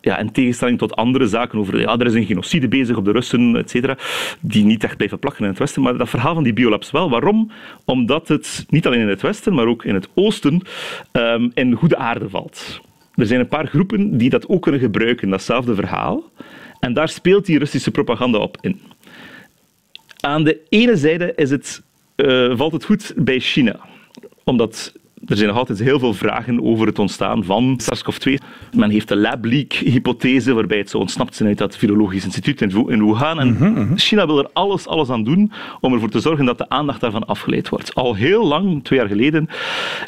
ja, 0.00 0.18
in 0.18 0.32
tegenstelling 0.32 0.78
tot 0.78 0.96
andere 0.96 1.26
zaken 1.26 1.58
over 1.58 1.80
ja, 1.80 1.98
er 1.98 2.06
is 2.06 2.14
een 2.14 2.26
genocide 2.26 2.68
bezig 2.68 2.96
op 2.96 3.04
de 3.04 3.12
Russen, 3.12 3.56
et 3.56 3.70
cetera, 3.70 3.96
die 4.40 4.64
niet 4.64 4.84
echt 4.84 4.96
blijven 4.96 5.18
plakken 5.18 5.42
in 5.44 5.50
het 5.50 5.58
Westen. 5.58 5.82
Maar 5.82 5.96
dat 5.96 6.08
verhaal 6.08 6.34
van 6.34 6.42
die 6.42 6.52
biolabs 6.52 6.90
wel. 6.90 7.10
Waarom? 7.10 7.50
Omdat 7.84 8.28
het 8.28 8.66
niet 8.68 8.86
alleen 8.86 9.00
in 9.00 9.08
het 9.08 9.22
Westen, 9.22 9.54
maar 9.54 9.66
ook 9.66 9.84
in 9.84 9.94
het 9.94 10.08
Oosten 10.14 10.62
um, 11.12 11.50
in 11.54 11.74
goede 11.74 11.96
aarde 11.96 12.28
valt. 12.28 12.80
Er 13.18 13.26
zijn 13.26 13.40
een 13.40 13.48
paar 13.48 13.66
groepen 13.66 14.16
die 14.16 14.30
dat 14.30 14.48
ook 14.48 14.62
kunnen 14.62 14.80
gebruiken, 14.80 15.30
datzelfde 15.30 15.74
verhaal. 15.74 16.30
En 16.80 16.92
daar 16.92 17.08
speelt 17.08 17.46
die 17.46 17.58
Russische 17.58 17.90
propaganda 17.90 18.38
op 18.38 18.56
in. 18.60 18.80
Aan 20.20 20.44
de 20.44 20.60
ene 20.68 20.96
zijde 20.96 21.32
is 21.36 21.50
het, 21.50 21.82
uh, 22.16 22.56
valt 22.56 22.72
het 22.72 22.84
goed 22.84 23.12
bij 23.16 23.38
China, 23.38 23.80
omdat 24.44 24.92
er 25.26 25.36
zijn 25.36 25.48
nog 25.48 25.58
altijd 25.58 25.78
heel 25.78 25.98
veel 25.98 26.14
vragen 26.14 26.62
over 26.62 26.86
het 26.86 26.98
ontstaan 26.98 27.44
van 27.44 27.80
SARS-CoV-2. 27.80 28.32
Men 28.72 28.90
heeft 28.90 29.08
de 29.08 29.16
lab 29.16 29.44
leak-hypothese, 29.44 30.54
waarbij 30.54 30.78
het 30.78 30.90
zo 30.90 30.98
ontsnapt 30.98 31.34
zijn 31.34 31.48
uit 31.48 31.58
dat 31.58 31.76
virologisch 31.76 32.24
instituut 32.24 32.60
in 32.60 33.04
Wuhan. 33.04 33.40
En 33.40 33.48
mm 33.48 33.56
-hmm. 33.56 33.98
China 33.98 34.26
wil 34.26 34.38
er 34.38 34.48
alles, 34.52 34.86
alles 34.86 35.10
aan 35.10 35.24
doen 35.24 35.52
om 35.80 35.92
ervoor 35.92 36.08
te 36.08 36.20
zorgen 36.20 36.44
dat 36.44 36.58
de 36.58 36.68
aandacht 36.68 37.00
daarvan 37.00 37.26
afgeleid 37.26 37.68
wordt. 37.68 37.94
Al 37.94 38.14
heel 38.14 38.46
lang, 38.46 38.84
twee 38.84 38.98
jaar 38.98 39.08
geleden, 39.08 39.48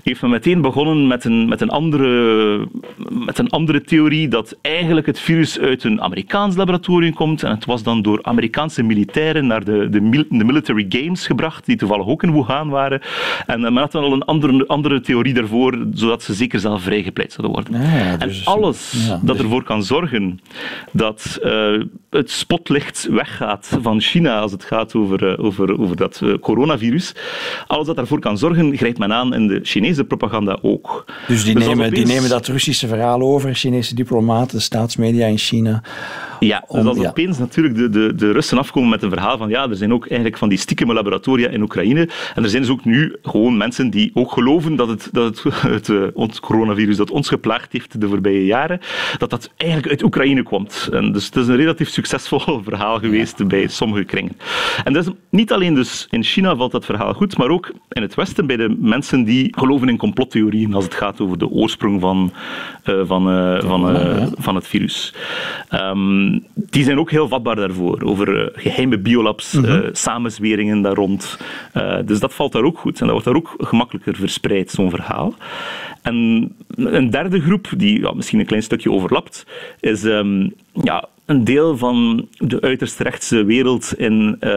heeft 0.02 0.20
men 0.20 0.30
meteen 0.30 0.60
begonnen 0.60 1.06
met 1.06 1.24
een, 1.24 1.48
met 1.48 1.60
een, 1.60 1.70
andere, 1.70 2.68
met 3.08 3.38
een 3.38 3.50
andere 3.50 3.82
theorie 3.82 4.28
dat 4.28 4.56
eigenlijk 4.62 5.06
het 5.06 5.18
virus 5.18 5.58
uit 5.58 5.84
een 5.84 6.00
Amerikaans 6.00 6.56
laboratorium 6.56 7.14
komt. 7.14 7.42
En 7.42 7.50
het 7.50 7.64
was 7.64 7.82
dan 7.82 8.02
door 8.02 8.18
Amerikaanse 8.22 8.82
militairen 8.82 9.46
naar 9.46 9.64
de, 9.64 9.88
de, 9.88 10.26
de 10.28 10.44
military 10.44 10.86
games 10.88 11.26
gebracht, 11.26 11.66
die 11.66 11.76
toevallig 11.76 12.06
ook 12.06 12.22
in 12.22 12.32
Wuhan 12.32 12.68
waren. 12.68 13.00
En 13.46 13.60
men 13.60 13.76
had 13.76 13.92
dan 13.92 14.04
al 14.04 14.12
een 14.12 14.24
andere, 14.24 14.66
andere 14.66 14.99
theorie 15.00 15.34
daarvoor, 15.34 15.86
zodat 15.94 16.22
ze 16.22 16.34
zeker 16.34 16.60
zelf 16.60 16.82
vrijgepleit 16.82 17.32
zouden 17.32 17.62
worden. 17.62 17.82
Ja, 17.82 18.18
en 18.18 18.28
dus- 18.28 18.46
alles 18.46 19.06
ja, 19.06 19.20
dat 19.22 19.36
dus- 19.36 19.44
ervoor 19.44 19.62
kan 19.62 19.82
zorgen 19.82 20.40
dat 20.92 21.38
uh, 21.42 21.82
het 22.10 22.30
spotlicht 22.30 23.08
weggaat 23.10 23.78
van 23.82 24.00
China 24.00 24.38
als 24.38 24.52
het 24.52 24.64
gaat 24.64 24.94
over, 24.94 25.38
uh, 25.38 25.44
over, 25.44 25.80
over 25.80 25.96
dat 25.96 26.20
uh, 26.24 26.34
coronavirus, 26.38 27.14
alles 27.66 27.86
dat 27.86 27.96
daarvoor 27.96 28.20
kan 28.20 28.38
zorgen, 28.38 28.76
grijpt 28.76 28.98
men 28.98 29.12
aan 29.12 29.34
in 29.34 29.46
de 29.46 29.60
Chinese 29.62 30.04
propaganda 30.04 30.58
ook. 30.62 31.04
Dus 31.26 31.44
die, 31.44 31.54
Dus 31.54 31.66
nemen, 31.66 31.90
die 31.90 32.06
nemen 32.06 32.28
dat 32.28 32.46
Russische 32.46 32.86
verhaal 32.86 33.20
over, 33.20 33.54
Chinese 33.54 33.94
diplomaten, 33.94 34.60
staatsmedia 34.60 35.26
in 35.26 35.38
China. 35.38 35.82
Ja, 36.40 36.64
dus 36.68 36.84
als 36.84 37.06
opeens 37.06 37.38
natuurlijk 37.38 37.76
de, 37.76 37.88
de, 37.88 38.14
de 38.14 38.32
Russen 38.32 38.58
afkomen 38.58 38.88
met 38.88 39.02
een 39.02 39.10
verhaal 39.10 39.38
van 39.38 39.48
ja, 39.48 39.68
er 39.68 39.76
zijn 39.76 39.92
ook 39.92 40.06
eigenlijk 40.06 40.38
van 40.38 40.48
die 40.48 40.58
stiekeme 40.58 40.92
laboratoria 40.94 41.48
in 41.48 41.62
Oekraïne. 41.62 42.08
En 42.34 42.42
er 42.42 42.48
zijn 42.48 42.62
dus 42.62 42.70
ook 42.70 42.84
nu 42.84 43.16
gewoon 43.22 43.56
mensen 43.56 43.90
die 43.90 44.10
ook 44.14 44.32
geloven 44.32 44.76
dat 44.76 44.88
het, 44.88 45.08
dat 45.12 45.42
het, 45.42 45.62
het 45.76 45.88
eh, 45.88 46.02
ons 46.14 46.40
coronavirus 46.40 46.96
dat 46.96 47.10
ons 47.10 47.28
geplaagd 47.28 47.72
heeft 47.72 48.00
de 48.00 48.08
voorbije 48.08 48.44
jaren, 48.44 48.80
dat 49.18 49.30
dat 49.30 49.52
eigenlijk 49.56 49.90
uit 49.90 50.02
Oekraïne 50.02 50.42
komt. 50.42 50.88
En 50.92 51.12
dus 51.12 51.24
het 51.24 51.36
is 51.36 51.46
een 51.46 51.56
relatief 51.56 51.88
succesvol 51.88 52.62
verhaal 52.64 52.98
geweest 52.98 53.46
bij 53.48 53.66
sommige 53.66 54.04
kringen. 54.04 54.36
En 54.84 54.92
dat 54.92 55.06
is 55.06 55.12
niet 55.30 55.52
alleen 55.52 55.74
dus 55.74 56.06
in 56.10 56.22
China 56.22 56.56
valt 56.56 56.72
dat 56.72 56.84
verhaal 56.84 57.14
goed, 57.14 57.36
maar 57.36 57.48
ook 57.48 57.72
in 57.88 58.02
het 58.02 58.14
Westen 58.14 58.46
bij 58.46 58.56
de 58.56 58.76
mensen 58.78 59.24
die 59.24 59.48
geloven 59.58 59.88
in 59.88 59.96
complottheorieën 59.96 60.74
als 60.74 60.84
het 60.84 60.94
gaat 60.94 61.20
over 61.20 61.38
de 61.38 61.48
oorsprong 61.48 62.00
van, 62.00 62.32
eh, 62.82 63.00
van, 63.04 63.30
eh, 63.30 63.60
van, 63.62 63.98
van 64.38 64.54
het 64.54 64.66
virus. 64.66 65.14
Die 66.54 66.84
zijn 66.84 66.98
ook 66.98 67.10
heel 67.10 67.28
vatbaar 67.28 67.56
daarvoor, 67.56 68.02
over 68.02 68.52
eh, 68.52 68.62
geheime 68.62 68.98
biolabs, 68.98 69.54
eh, 69.54 69.78
samenzweringen 69.92 70.82
daar 70.82 70.94
rond. 70.94 71.38
Eh, 71.72 71.98
dus 72.04 72.20
dat 72.20 72.34
valt 72.34 72.52
daar 72.52 72.64
ook 72.64 72.78
goed 72.78 73.00
en 73.00 73.06
dat 73.06 73.10
wordt 73.10 73.24
daar 73.24 73.36
ook 73.36 73.54
gemakkelijker 73.68 74.16
verspreid, 74.16 74.70
zo'n 74.70 74.90
verhaal. 74.90 75.34
En 76.02 76.16
een 76.76 77.10
derde 77.10 77.40
groep, 77.40 77.68
die 77.76 78.00
ja, 78.00 78.12
misschien 78.12 78.38
een 78.38 78.46
klein 78.46 78.62
stukje 78.62 78.90
overlapt, 78.90 79.46
is 79.80 80.04
ehm, 80.04 80.48
ja, 80.82 81.08
een 81.30 81.44
deel 81.44 81.76
van 81.76 82.28
de 82.38 82.60
uiterst 82.60 83.00
rechtse 83.00 83.44
wereld 83.44 83.94
in 83.96 84.36
eh, 84.40 84.50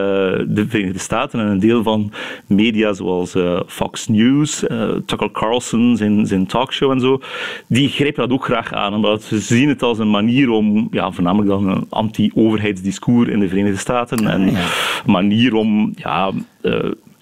de 0.46 0.64
Verenigde 0.68 0.98
Staten 0.98 1.40
en 1.40 1.46
een 1.46 1.58
deel 1.58 1.82
van 1.82 2.12
media 2.46 2.92
zoals 2.92 3.34
eh, 3.34 3.60
Fox 3.66 4.08
News, 4.08 4.66
eh, 4.66 4.90
Tucker 5.06 5.30
Carlson, 5.30 5.96
zijn, 5.96 6.26
zijn 6.26 6.46
talkshow 6.46 6.90
en 6.90 7.00
zo, 7.00 7.20
die 7.66 7.88
grijpen 7.88 8.22
dat 8.22 8.38
ook 8.38 8.44
graag 8.44 8.72
aan, 8.72 8.94
omdat 8.94 9.22
ze 9.22 9.38
zien 9.38 9.68
het 9.68 9.82
als 9.82 9.98
een 9.98 10.10
manier 10.10 10.50
om, 10.50 10.88
ja, 10.90 11.12
voornamelijk 11.12 11.48
dan 11.48 11.68
een 11.68 11.86
anti-overheidsdiscours 11.88 13.28
in 13.28 13.40
de 13.40 13.48
Verenigde 13.48 13.78
Staten 13.78 14.26
en 14.28 14.42
een 14.42 14.56
manier 15.06 15.54
om 15.54 15.92
ja, 15.96 16.32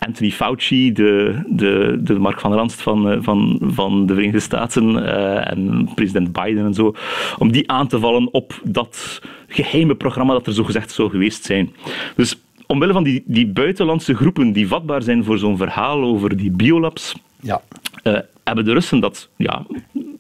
Anthony 0.07 0.31
Fauci, 0.31 0.93
de, 0.93 1.43
de, 1.49 1.99
de 2.01 2.19
Mark 2.19 2.41
van 2.41 2.53
Ranst 2.53 2.83
van, 2.83 3.11
eh, 3.11 3.19
van, 3.21 3.59
van 3.63 4.07
de 4.07 4.13
Verenigde 4.13 4.41
Staten 4.41 5.07
eh, 5.07 5.51
en 5.51 5.89
president 5.95 6.33
Biden 6.33 6.65
en 6.65 6.75
zo, 6.75 6.95
om 7.39 7.53
die 7.53 7.71
aan 7.71 7.87
te 7.89 7.99
vallen 7.99 8.33
op 8.33 8.61
dat 8.65 9.21
geheime 9.49 9.95
programma 9.95 10.33
dat 10.33 10.47
er 10.47 10.53
zo 10.55 10.65
gezegd 10.65 10.91
zou 10.91 11.11
geweest 11.11 11.45
zijn. 11.45 11.73
Dus 12.17 12.43
omwille 12.67 12.93
van 12.93 13.03
die, 13.03 13.23
die 13.27 13.47
buitenlandse 13.47 14.15
groepen 14.15 14.53
die 14.53 14.69
vatbaar 14.69 15.03
zijn 15.03 15.25
voor 15.25 15.39
zo'n 15.39 15.57
verhaal 15.57 16.03
over 16.03 16.37
die 16.37 16.51
biolabs, 16.51 17.15
Ja. 17.41 17.61
eh, 18.03 18.19
hebben 18.45 18.65
de 18.65 18.73
Russen 18.73 19.01
dat 19.01 19.29
ja, 19.37 19.67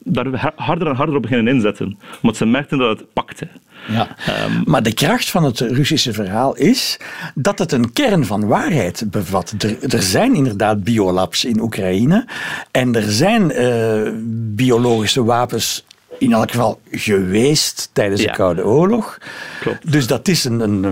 daar 0.05 0.27
ha- 0.37 0.53
harder 0.57 0.87
en 0.89 0.95
harder 0.95 1.17
op 1.17 1.23
beginnen 1.23 1.55
inzetten. 1.55 1.99
Omdat 2.23 2.37
ze 2.37 2.47
merkten 2.47 2.79
dat 2.79 2.99
het 2.99 3.13
pakte. 3.13 3.49
Ja. 3.89 4.17
Ehm, 4.27 4.63
maar 4.65 4.83
de 4.83 4.95
kracht 4.95 5.31
van 5.31 5.45
het 5.45 5.61
Russische 5.61 6.13
verhaal 6.13 6.57
is 6.57 6.99
dat 7.35 7.59
het 7.59 7.73
een 7.73 7.93
kern 7.93 8.27
van 8.27 8.47
waarheid 8.47 9.05
bevat. 9.11 9.55
Er, 9.59 9.93
er 9.95 10.03
zijn 10.03 10.35
inderdaad 10.35 10.85
biolabs 10.85 11.45
in 11.45 11.61
Oekraïne 11.61 12.27
en 12.71 12.95
er 12.95 13.11
zijn 13.11 13.51
eh, 13.51 14.11
biologische 14.55 15.25
wapens 15.25 15.85
in 16.19 16.33
elk 16.33 16.51
geval 16.51 16.81
geweest 16.91 17.91
tijdens 17.93 18.21
de. 18.21 18.31
Koude 18.31 18.65
Oorlog. 18.65 19.19
Klopt. 19.61 19.93
Dus 19.93 20.07
dat 20.07 20.29
is 20.29 20.45
een, 20.45 20.61
een, 20.61 20.85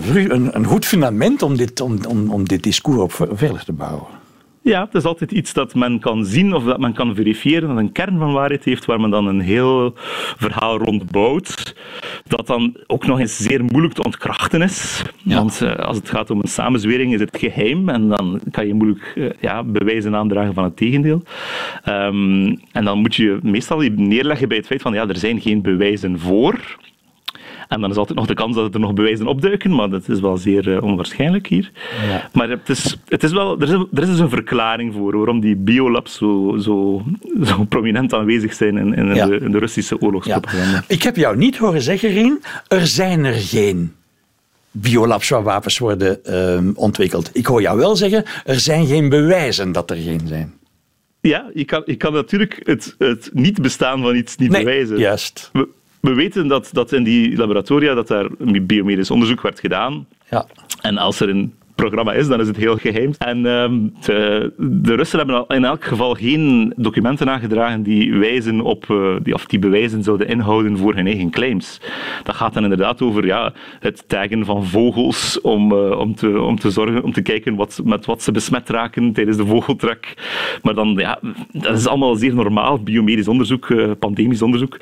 een, 0.57 0.65
goed 0.65 0.87
fundament 0.87 1.43
om 1.43 1.57
dit, 1.57 1.81
om, 1.81 1.99
om, 2.09 2.31
om 2.31 2.49
dit 2.49 2.63
discours 2.63 2.99
op 2.99 3.13
ver- 3.13 3.37
verder 3.37 3.65
te 3.65 3.73
bouwen. 3.73 4.20
Ja, 4.63 4.85
het 4.85 4.95
is 4.95 5.05
altijd 5.05 5.33
iets 5.33 5.53
dat 5.53 5.75
men 5.75 5.99
kan 5.99 6.25
zien 6.25 6.55
of 6.55 6.65
dat 6.65 6.79
men 6.79 6.93
kan 6.93 7.15
verifiëren, 7.15 7.69
dat 7.69 7.79
een 7.79 7.93
kern 7.93 8.19
van 8.19 8.33
waarheid 8.33 8.65
heeft, 8.65 8.85
waar 8.85 9.01
men 9.01 9.11
dan 9.11 9.27
een 9.27 9.41
heel 9.41 9.93
verhaal 10.37 10.79
rond 10.79 11.11
bouwt, 11.11 11.77
dat 12.27 12.47
dan 12.47 12.77
ook 12.87 13.07
nog 13.07 13.19
eens 13.19 13.37
zeer 13.37 13.65
moeilijk 13.65 13.95
te 13.95 14.03
ontkrachten 14.03 14.63
is. 14.63 15.03
Want 15.25 15.61
eh, 15.61 15.75
als 15.77 15.97
het 15.97 16.09
gaat 16.09 16.31
om 16.31 16.39
een 16.41 16.49
samenzwering 16.49 17.15
is 17.15 17.21
het 17.21 17.37
geheim 17.39 17.89
en 17.89 18.09
dan 18.09 18.41
kan 18.51 18.67
je 18.67 18.75
moeilijk 18.75 19.13
eh, 19.17 19.31
ja, 19.41 19.65
bewijzen 19.65 20.17
aandragen 20.17 20.55
van 20.55 20.65
het 20.65 20.77
tegendeel. 20.77 21.23
Ehm, 21.85 22.57
en 22.73 22.85
dan 22.85 22.99
moet 22.99 23.15
je 23.15 23.39
meestal 23.43 23.79
neerleggen 23.79 24.49
bij 24.49 24.57
het 24.57 24.67
feit 24.67 24.83
van 24.83 24.93
ja, 24.93 25.09
er 25.09 25.17
zijn 25.17 25.41
geen 25.41 25.63
bewijzen 25.63 26.19
voor. 26.19 26.79
En 27.71 27.81
dan 27.81 27.91
is 27.91 27.97
altijd 27.97 28.19
nog 28.19 28.27
de 28.27 28.35
kans 28.35 28.55
dat 28.55 28.75
er 28.75 28.81
nog 28.81 28.93
bewijzen 28.95 29.27
opduiken, 29.27 29.75
maar 29.75 29.91
dat 29.91 30.09
is 30.09 30.21
wel 30.21 30.37
zeer 30.37 30.77
eh, 30.77 30.83
onwaarschijnlijk 30.83 31.47
hier. 31.47 31.71
Ja. 32.09 32.29
Maar 32.33 32.49
het 32.51 32.69
is, 32.69 32.97
het 33.09 33.23
is 33.23 33.33
wel, 33.33 33.61
er, 33.61 33.63
is, 33.69 33.71
er 33.93 34.03
is 34.03 34.09
dus 34.09 34.19
een 34.19 34.29
verklaring 34.29 34.95
voor 34.95 35.17
waarom 35.17 35.41
die 35.41 35.57
biolabs 35.57 36.15
zo, 36.15 36.57
zo, 36.61 37.03
zo 37.45 37.65
prominent 37.69 38.15
aanwezig 38.15 38.55
zijn 38.55 38.77
in, 38.77 38.95
in, 38.95 39.15
Ja. 39.15 39.27
de, 39.27 39.37
in 39.37 39.51
de 39.51 39.59
Russische 39.59 40.01
oorlogspropaganda. 40.01 40.85
Ik 40.89 41.03
heb 41.03 41.17
jou 41.17 41.37
niet 41.37 41.57
horen 41.57 41.83
zeggen, 41.83 42.11
Rien, 42.11 42.41
er 42.69 42.87
zijn 42.87 43.25
er 43.25 43.35
geen 43.35 43.95
biolabs 44.71 45.29
waar 45.29 45.43
wapens 45.43 45.79
worden 45.79 46.25
ehm, 46.25 46.71
ontwikkeld. 46.75 47.31
Ik 47.33 47.47
hoor 47.47 47.61
jou 47.63 47.79
wel 47.79 47.97
zeggen, 47.97 48.25
er 48.45 48.61
zijn 48.61 48.87
geen 48.87 49.09
bewijzen 49.09 49.73
dat 49.73 49.91
er 49.91 49.97
geen 49.97 50.21
zijn. 50.27 50.53
Ja, 51.21 51.51
je 51.55 51.65
kan, 51.65 51.83
je 51.85 51.97
kan 51.97 52.13
natuurlijk 52.13 52.61
het, 52.65 52.95
het 52.99 53.31
niet 53.33 53.63
bestaan 53.63 54.03
van 54.03 54.17
iets 54.17 54.37
niet 54.37 54.51
bewijzen. 54.51 54.99
juist. 54.99 55.51
We, 55.53 55.69
we 56.01 56.15
weten 56.15 56.49
dat, 56.49 56.69
dat 56.73 56.93
in 56.93 57.03
die 57.03 57.37
laboratoria 57.37 57.95
dat 57.95 58.09
daar 58.09 58.29
biomedisch 58.63 59.11
onderzoek 59.11 59.41
werd 59.41 59.61
gedaan. 59.61 60.07
Ja. 60.31 60.47
En 60.81 60.99
als 60.99 61.21
er 61.21 61.29
in 61.29 61.55
programma 61.81 62.13
is, 62.13 62.29
dan 62.29 62.41
is 62.41 62.47
het 62.47 62.57
heel 62.57 62.77
geheim. 62.77 63.13
En 63.19 63.47
ehm, 63.47 63.79
de, 64.05 64.53
de, 64.57 64.95
Russen 64.95 65.19
hebben 65.19 65.45
in 65.49 65.65
elk 65.65 65.85
geval 65.85 66.15
geen 66.15 66.73
documenten 66.77 67.31
aangedragen 67.31 67.83
die 67.83 68.15
wijzen 68.15 68.61
op, 68.61 68.87
uh, 68.91 69.17
die, 69.23 69.35
of 69.35 69.47
die 69.47 69.59
bewijzen 69.59 70.03
zouden 70.03 70.29
inhouden 70.29 70.79
voor 70.79 70.95
hun 70.95 71.07
eigen 71.07 71.31
claims. 71.31 71.81
Dat 72.23 72.35
gaat 72.35 72.55
dan 72.55 72.63
inderdaad 72.63 73.03
over 73.03 73.27
ja, 73.27 73.53
het 73.81 74.05
taggen 74.07 74.45
van 74.45 74.67
vogels 74.67 75.41
om, 75.41 75.73
uh, 75.73 75.99
om, 75.99 76.15
te, 76.15 76.41
om 76.41 76.59
te 76.59 76.71
zorgen, 76.71 77.03
om 77.03 77.13
te 77.13 77.23
kijken 77.23 77.55
wat, 77.55 77.81
met 77.85 78.07
wat 78.07 78.23
ze 78.23 78.33
besmet 78.33 78.69
raken 78.69 79.13
tijdens 79.13 79.37
de 79.37 79.47
vogeltrek. 79.47 80.15
Maar 80.63 80.75
dan, 80.75 80.95
ja, 80.97 81.19
dat 81.53 81.77
is 81.77 81.87
allemaal 81.87 82.15
zeer 82.15 82.35
normaal, 82.35 82.83
biomedisch 82.83 83.29
onderzoek, 83.29 83.69
uh, 83.69 83.91
pandemisch 83.99 84.43
onderzoek. 84.43 84.79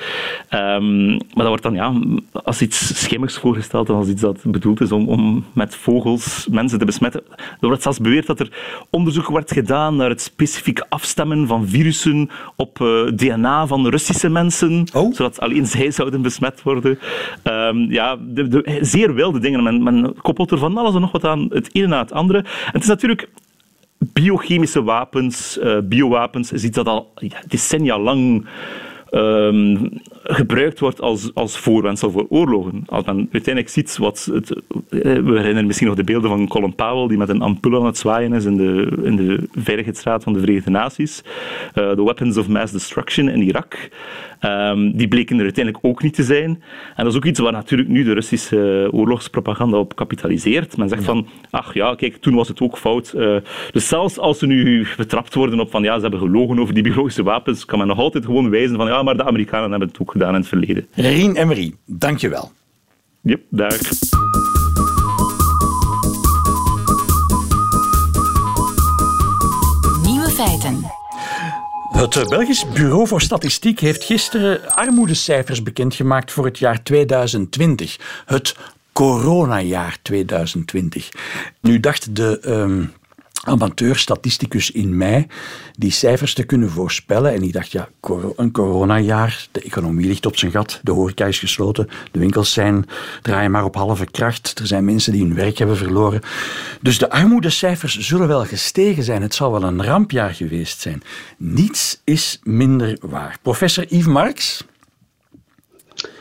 Um, 0.55 1.07
maar 1.09 1.47
dat 1.47 1.49
wordt 1.49 1.63
dan 1.63 1.75
ja, 1.75 1.93
als 2.33 2.63
iets 2.63 3.01
schimmigs 3.05 3.39
voorgesteld 3.39 3.89
en 3.89 3.95
als 3.95 4.09
iets 4.09 4.21
dat 4.21 4.41
bedoeld 4.45 4.81
is 4.81 4.93
om, 4.93 5.09
om 5.09 5.45
met 5.53 5.75
vogels 5.75 6.49
mensen 6.51 6.79
te 6.79 6.87
besmetten. 6.89 7.23
Er 7.61 7.67
wordt 7.67 7.83
zelfs 7.83 7.99
beweerd 7.99 8.27
dat 8.27 8.41
er 8.41 8.53
onderzoek 8.91 9.29
werd 9.29 9.53
gedaan 9.53 9.97
naar 9.97 10.09
het 10.09 10.21
specifiek 10.21 10.85
afstemmen 10.89 11.47
van 11.47 11.69
virussen 11.69 12.31
op 12.57 12.79
uh, 12.81 13.07
DNA 13.07 13.67
van 13.67 13.89
Russische 13.89 14.29
mensen, 14.29 14.87
oh. 14.93 15.15
zodat 15.15 15.41
alleen 15.41 15.67
zij 15.67 15.91
zouden 15.91 16.23
besmet 16.23 16.63
worden. 16.63 16.99
Um, 17.45 17.91
ja, 17.91 18.17
de, 18.21 18.49
de, 18.49 18.79
zeer 18.81 19.15
wilde 19.15 19.39
dingen. 19.39 19.63
Men, 19.63 19.83
men 19.83 20.15
koppelt 20.23 20.51
er 20.51 20.59
van 20.59 20.77
alles 20.77 20.95
en 20.95 21.01
nog 21.01 21.13
wat 21.13 21.25
aan 21.25 21.47
het 21.51 21.69
ene 21.73 21.87
na 21.87 21.99
het 21.99 22.13
andere. 22.13 22.39
En 22.39 22.73
het 22.73 22.83
is 22.83 22.89
natuurlijk 22.89 23.29
biochemische 23.99 24.83
wapens, 24.83 25.59
uh, 25.63 25.79
biowapens, 25.85 26.53
is 26.53 26.65
iets 26.65 26.77
dat 26.77 26.87
al 26.87 27.13
ja, 27.15 27.43
decennia 27.49 27.99
lang 27.99 28.47
um, 29.11 29.91
gebruikt 30.23 30.81
wordt 30.81 31.01
als, 31.01 31.31
als 31.35 31.59
voorwendsel 31.59 32.11
voor 32.11 32.27
oorlogen. 32.29 32.83
Als 32.87 33.05
men 33.05 33.29
uiteindelijk 33.33 33.75
ziet 33.75 33.97
wat... 33.97 34.31
Het, 34.33 34.51
eh, 34.51 35.01
we 35.01 35.37
herinneren 35.37 35.67
misschien 35.67 35.87
nog 35.87 35.97
de 35.97 36.05
beelden 36.05 36.31
van 36.31 36.49
Colin 36.49 36.75
Powell, 36.75 37.09
die 37.09 37.19
met 37.19 37.29
een 37.29 37.43
ampul 37.43 37.81
aan 37.81 37.87
het 37.87 37.99
zwaaien 37.99 38.33
is 38.33 38.45
in 38.45 38.57
de, 38.57 38.99
in 39.03 39.17
de 39.17 39.49
Veiligheidsraad 39.53 40.23
van 40.23 40.33
de 40.33 40.41
Verenigde 40.41 40.71
Naties. 40.71 41.23
Uh, 41.75 41.91
the 41.91 42.05
Weapons 42.05 42.37
of 42.37 42.49
Mass 42.49 42.73
Destruction 42.73 43.29
in 43.29 43.43
Irak. 43.43 43.89
Um, 44.43 44.97
die 44.97 45.09
bleken 45.09 45.37
er 45.37 45.43
uiteindelijk 45.43 45.85
ook 45.85 46.03
niet 46.03 46.15
te 46.15 46.23
zijn. 46.23 46.63
En 46.97 47.05
dat 47.05 47.07
is 47.07 47.17
ook 47.17 47.25
iets 47.25 47.41
waar 47.41 47.53
natuurlijk 47.53 47.89
nu 47.89 48.05
de 48.05 48.13
Russische 48.13 48.89
oorlogspropaganda 48.93 49.79
op 49.79 49.97
kapitaliseert. 49.97 50.77
Men 50.77 50.89
zegt 50.89 51.05
van, 51.05 51.27
ach 51.51 51.75
ja, 51.75 51.95
kijk, 51.95 52.17
toen 52.17 52.35
was 52.35 52.49
het 52.49 52.61
ook 52.61 52.79
fout. 52.79 53.13
Uh, 53.17 53.37
dus 53.71 53.89
zelfs 53.89 54.19
als 54.19 54.39
ze 54.39 54.47
nu 54.47 54.87
betrapt 54.97 55.35
worden 55.35 55.61
op 55.61 55.71
van, 55.71 55.83
ja, 55.83 55.95
ze 55.95 56.01
hebben 56.01 56.21
gelogen 56.21 56.59
over 56.59 56.75
die 56.75 56.83
biologische 56.83 57.23
wapens, 57.23 57.65
kan 57.65 57.79
men 57.79 57.87
nog 57.89 57.99
altijd 57.99 58.25
gewoon 58.25 58.51
wijzen 58.51 58.77
van, 58.77 58.87
ja, 58.87 58.98
maar 59.03 59.17
de 59.17 59.25
Amerikanen 59.25 59.71
hebben 59.71 59.89
het 59.89 60.01
ook 60.01 60.11
gedaan 60.11 60.35
in 60.35 60.41
het 60.41 60.49
verleden. 60.49 60.87
Rien 60.91 61.37
Emery, 61.37 61.75
dankjewel. 61.85 62.53
Yep, 63.21 63.41
dag. 63.49 63.79
Nieuwe 70.03 70.31
feiten. 70.31 70.97
Het 71.89 72.29
Belgisch 72.29 72.67
Bureau 72.75 73.07
voor 73.07 73.21
Statistiek 73.21 73.81
heeft 73.81 74.05
gisteren 74.05 74.75
armoedecijfers 74.75 75.63
bekendgemaakt 75.63 76.33
voor 76.33 76.45
het 76.45 76.59
jaar 76.59 76.83
2020. 76.83 77.97
Het 78.27 78.57
coronajaar 78.93 79.99
2020. 80.03 81.09
Nu 81.61 81.81
dacht 81.81 82.17
de 82.17 82.41
um, 82.47 82.93
amateur-statisticus 83.49 84.71
in 84.71 84.97
mei 84.97 85.27
die 85.77 85.91
cijfers 85.91 86.35
te 86.35 86.43
kunnen 86.43 86.71
voorspellen. 86.71 87.33
En 87.33 87.41
die 87.41 87.53
dacht, 87.53 87.73
ja, 87.73 87.89
een 88.37 88.53
coronajaar, 88.53 89.47
de 89.53 89.61
economie 89.61 90.07
ligt 90.07 90.27
op 90.27 90.37
zijn 90.37 90.51
gat, 90.51 90.81
de 90.83 90.93
horeca 90.93 91.27
is 91.27 91.39
gesloten, 91.39 91.89
de 92.11 92.19
winkels 92.19 92.53
zijn, 92.53 92.87
draaien 93.23 93.51
maar 93.51 93.65
op 93.65 93.75
halve 93.75 94.07
kracht, 94.07 94.59
er 94.59 94.67
zijn 94.67 94.85
mensen 94.85 95.13
die 95.13 95.23
hun 95.23 95.35
werk 95.35 95.59
hebben 95.59 95.77
verloren. 95.77 96.21
Dus 96.81 96.99
de 96.99 97.11
armoedecijfers 97.11 97.99
zullen 97.99 98.29
wel 98.29 98.45
gestegen 98.45 99.03
zijn, 99.03 99.23
het 99.23 99.35
zal 99.35 99.53
wel 99.53 99.63
een 99.63 99.85
rampjaar 99.85 100.35
geweest 100.35 100.81
zijn. 100.81 101.03
Niets 101.37 102.01
is 102.05 102.41
minder 102.43 102.97
waar. 103.01 103.39
Professor 103.43 103.85
Yves 103.89 104.07
Marx? 104.07 104.65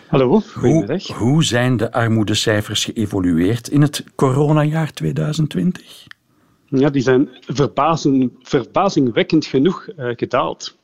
Hallo, 0.08 0.42
hoe, 0.54 1.02
hoe 1.14 1.44
zijn 1.44 1.78
de 1.78 1.92
armoedecijfers 1.92 2.86
geëvolueerd 2.86 3.68
in 3.68 3.82
het 3.82 4.04
coronajaar 4.16 4.94
2020? 4.94 6.06
Ja, 6.70 6.90
die 6.90 7.02
zijn 7.02 7.30
verbazing, 7.40 8.32
verbazingwekkend 8.42 9.46
genoeg 9.46 9.88
uh, 10.00 10.10
gedaald. 10.16 10.78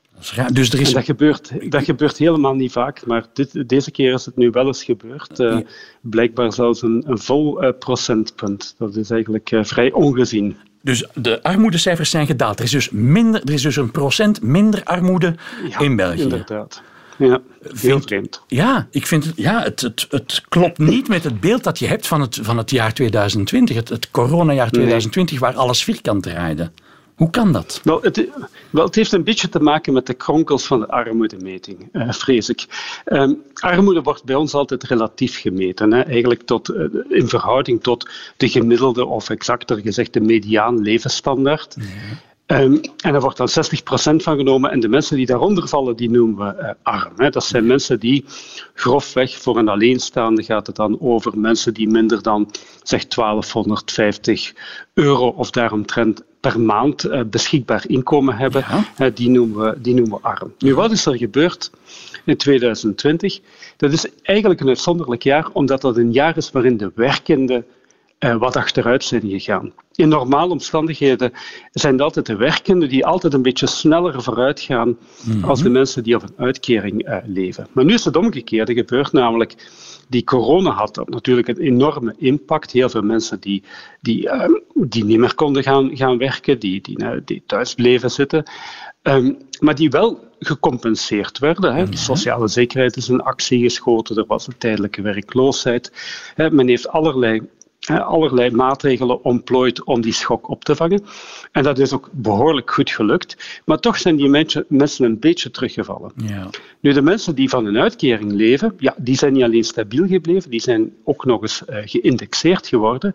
Dus 0.51 0.73
er 0.73 0.79
is... 0.79 0.87
En 0.87 0.93
dat, 0.93 1.05
gebeurt, 1.05 1.71
dat 1.71 1.83
gebeurt 1.83 2.17
helemaal 2.17 2.55
niet 2.55 2.71
vaak, 2.71 3.05
maar 3.05 3.25
dit, 3.33 3.69
deze 3.69 3.91
keer 3.91 4.13
is 4.13 4.25
het 4.25 4.37
nu 4.37 4.49
wel 4.49 4.65
eens 4.67 4.83
gebeurd. 4.83 5.39
Uh, 5.39 5.51
ja. 5.51 5.63
Blijkbaar 6.01 6.53
zelfs 6.53 6.81
een, 6.81 7.03
een 7.07 7.19
vol 7.19 7.63
uh, 7.63 7.69
procentpunt. 7.79 8.75
Dat 8.77 8.95
is 8.95 9.09
eigenlijk 9.09 9.49
vrij 9.61 9.91
ongezien. 9.91 10.57
Dus 10.81 11.07
de 11.13 11.43
armoedecijfers 11.43 12.09
zijn 12.09 12.25
gedaald. 12.25 12.59
Er 12.59 12.65
is 12.65 12.71
dus, 12.71 12.89
minder, 12.89 13.41
er 13.43 13.53
is 13.53 13.61
dus 13.61 13.75
een 13.75 13.91
procent 13.91 14.41
minder 14.41 14.83
armoede 14.83 15.35
ja, 15.69 15.79
in 15.79 15.95
België. 15.95 16.21
Inderdaad. 16.21 16.81
Ja, 17.17 17.41
heel 17.75 18.02
vreemd. 18.02 18.41
Ja, 18.47 18.88
ik 18.91 19.08
vind 19.08 19.26
het, 19.26 19.34
ja 19.36 19.62
het, 19.62 19.82
het, 19.82 20.08
het 20.10 20.43
klopt 20.49 20.78
niet 20.78 21.08
met 21.08 21.23
het 21.23 21.39
beeld 21.39 21.63
dat 21.63 21.80
je 21.80 21.88
hebt 21.88 22.08
van 22.08 22.21
het, 22.21 22.39
van 22.41 22.58
het 22.58 22.71
jaar 22.71 22.93
2020, 22.93 23.76
het, 23.76 23.89
het 23.89 24.12
coronajaar 24.12 24.69
2020, 24.69 25.39
nee. 25.39 25.49
waar 25.49 25.60
alles 25.60 25.84
vierkant 25.84 26.23
draaide. 26.23 26.71
Hoe 27.15 27.30
kan 27.30 27.52
dat? 27.52 27.82
Wel 27.84 28.02
het, 28.02 28.28
wel, 28.69 28.86
het 28.86 28.95
heeft 28.95 29.12
een 29.12 29.23
beetje 29.23 29.49
te 29.49 29.60
maken 29.60 29.93
met 29.93 30.06
de 30.06 30.13
kronkels 30.13 30.65
van 30.65 30.80
de 30.80 30.88
armoedemeting, 30.88 31.89
uh, 31.93 32.12
vrees 32.12 32.49
ik. 32.49 32.65
Um, 33.06 33.41
armoede 33.54 34.02
wordt 34.02 34.23
bij 34.23 34.36
ons 34.36 34.54
altijd 34.54 34.84
relatief 34.84 35.39
gemeten, 35.39 35.91
hè, 35.91 36.02
eigenlijk 36.02 36.41
tot, 36.41 36.69
uh, 36.69 36.86
in 37.10 37.28
verhouding 37.28 37.82
tot 37.82 38.10
de 38.38 38.49
gemiddelde, 38.49 39.06
of 39.06 39.30
exacter 39.30 39.80
gezegd 39.80 40.13
de 40.13 40.21
mediaan 40.21 40.82
levensstandaard. 40.82 41.76
Um, 42.47 42.82
en 43.03 43.12
daar 43.12 43.21
wordt 43.21 43.38
dan 43.38 43.49
60% 43.49 44.15
van 44.15 44.38
genomen. 44.38 44.71
En 44.71 44.79
de 44.79 44.88
mensen 44.88 45.15
die 45.15 45.25
daaronder 45.25 45.67
vallen, 45.67 45.95
die 45.95 46.10
noemen 46.10 46.56
we 46.56 46.62
uh, 46.62 46.69
arm. 46.82 47.13
Hè. 47.15 47.29
Dat 47.29 47.45
zijn 47.45 47.65
mensen 47.65 47.99
die 47.99 48.25
grofweg 48.73 49.38
voor 49.38 49.58
een 49.58 49.67
alleenstaande 49.67 50.43
gaat 50.43 50.67
het 50.67 50.75
dan 50.75 51.01
over 51.01 51.39
mensen 51.39 51.73
die 51.73 51.88
minder 51.88 52.21
dan 52.21 52.51
zeg 52.82 53.08
1250 53.08 54.53
euro 54.93 55.27
of 55.27 55.51
daaromtrent 55.51 56.23
per 56.39 56.60
maand 56.60 57.06
uh, 57.06 57.21
beschikbaar 57.29 57.84
inkomen 57.88 58.36
hebben. 58.36 58.65
Ja. 58.69 58.86
Uh, 58.97 59.15
die, 59.15 59.29
noemen 59.29 59.65
we, 59.65 59.82
die 59.82 59.93
noemen 59.93 60.17
we 60.17 60.27
arm. 60.27 60.53
Nu, 60.60 60.75
wat 60.75 60.91
is 60.91 61.06
er 61.06 61.17
gebeurd 61.17 61.71
in 62.25 62.38
2020? 62.38 63.39
Dat 63.77 63.91
is 63.91 64.08
eigenlijk 64.21 64.60
een 64.60 64.67
uitzonderlijk 64.67 65.23
jaar, 65.23 65.49
omdat 65.53 65.82
dat 65.82 65.97
een 65.97 66.12
jaar 66.12 66.38
is 66.38 66.51
waarin 66.51 66.77
de 66.77 66.91
werkende 66.95 67.63
wat 68.31 68.55
achteruit 68.55 69.03
zijn 69.03 69.29
gegaan. 69.29 69.73
In 69.95 70.09
normale 70.09 70.51
omstandigheden 70.51 71.31
zijn 71.71 71.93
het 71.93 72.01
altijd 72.01 72.25
de 72.25 72.36
werkenden 72.36 72.89
die 72.89 73.05
altijd 73.05 73.33
een 73.33 73.41
beetje 73.41 73.67
sneller 73.67 74.21
vooruit 74.21 74.59
gaan 74.59 74.88
mm 74.88 74.97
-hmm. 75.31 75.43
als 75.43 75.62
de 75.62 75.69
mensen 75.69 76.03
die 76.03 76.15
op 76.15 76.23
een 76.23 76.45
uitkering 76.45 77.07
uh, 77.07 77.17
leven. 77.25 77.67
Maar 77.71 77.86
nu 77.86 77.93
is 77.93 78.05
het 78.05 78.15
omgekeerde 78.15 78.73
gebeurd, 78.73 79.12
namelijk 79.12 79.55
die 80.07 80.23
corona 80.23 80.69
had 80.69 80.95
dat 80.95 81.09
natuurlijk 81.09 81.47
een 81.47 81.59
enorme 81.59 82.15
impact. 82.17 82.71
Heel 82.71 82.89
veel 82.89 83.01
mensen 83.01 83.39
die, 83.39 83.63
die, 84.01 84.25
uh, 84.25 84.45
die 84.73 85.03
niet 85.03 85.19
meer 85.19 85.36
konden 85.36 85.63
gaan, 85.63 85.97
gaan 85.97 86.17
werken, 86.17 86.59
die, 86.59 86.81
die, 86.81 87.23
die 87.25 87.43
thuis 87.45 87.73
bleven 87.73 88.12
zitten. 88.12 88.43
Um, 89.01 89.38
maar 89.59 89.75
die 89.75 89.89
wel 89.89 90.19
gecompenseerd 90.39 91.39
werden. 91.39 91.75
Hè. 91.75 91.89
De 91.89 91.97
sociale 91.97 92.47
zekerheid 92.47 92.95
is 92.95 93.09
in 93.09 93.21
actie 93.21 93.62
geschoten, 93.62 94.17
er 94.17 94.25
was 94.25 94.47
een 94.47 94.57
tijdelijke 94.57 95.01
werkloosheid. 95.01 95.91
Hè. 96.36 96.51
Men 96.51 96.67
heeft 96.67 96.88
allerlei 96.88 97.41
allerlei 97.86 98.52
maatregelen 98.52 99.24
ontplooid 99.24 99.84
om 99.84 100.02
die 100.02 100.13
schok 100.13 100.50
op 100.50 100.63
te 100.63 100.76
vangen. 100.76 101.04
En 101.52 101.63
dat 101.63 101.80
is 101.80 101.93
ook 101.93 102.10
behoorlijk 102.12 102.72
goed 102.72 102.89
gelukt. 102.89 103.62
Maar 103.65 103.80
toch 103.80 103.98
zijn 103.98 104.15
die 104.15 104.30
mensen 104.67 105.06
een 105.06 105.19
beetje 105.19 105.52
teruggevallen. 105.52 106.12
Ja. 106.15 106.50
Nu, 106.80 106.93
de 106.93 107.02
mensen 107.02 107.36
die 107.36 107.50
van 107.50 107.65
een 107.65 107.78
uitkering 107.78 108.32
leven, 108.32 108.74
ja, 108.78 108.96
die 108.98 109.17
zijn 109.17 109.34
niet 109.34 109.43
alleen 109.43 109.63
stabiel 109.63 110.08
gebleven, 110.08 110.50
die 110.50 110.62
zijn 110.62 110.93
ook 111.04 111.26
nog 111.26 111.41
eens 111.41 111.63
uh, 111.69 111.78
geïndexeerd 111.86 112.67
geworden. 112.67 113.13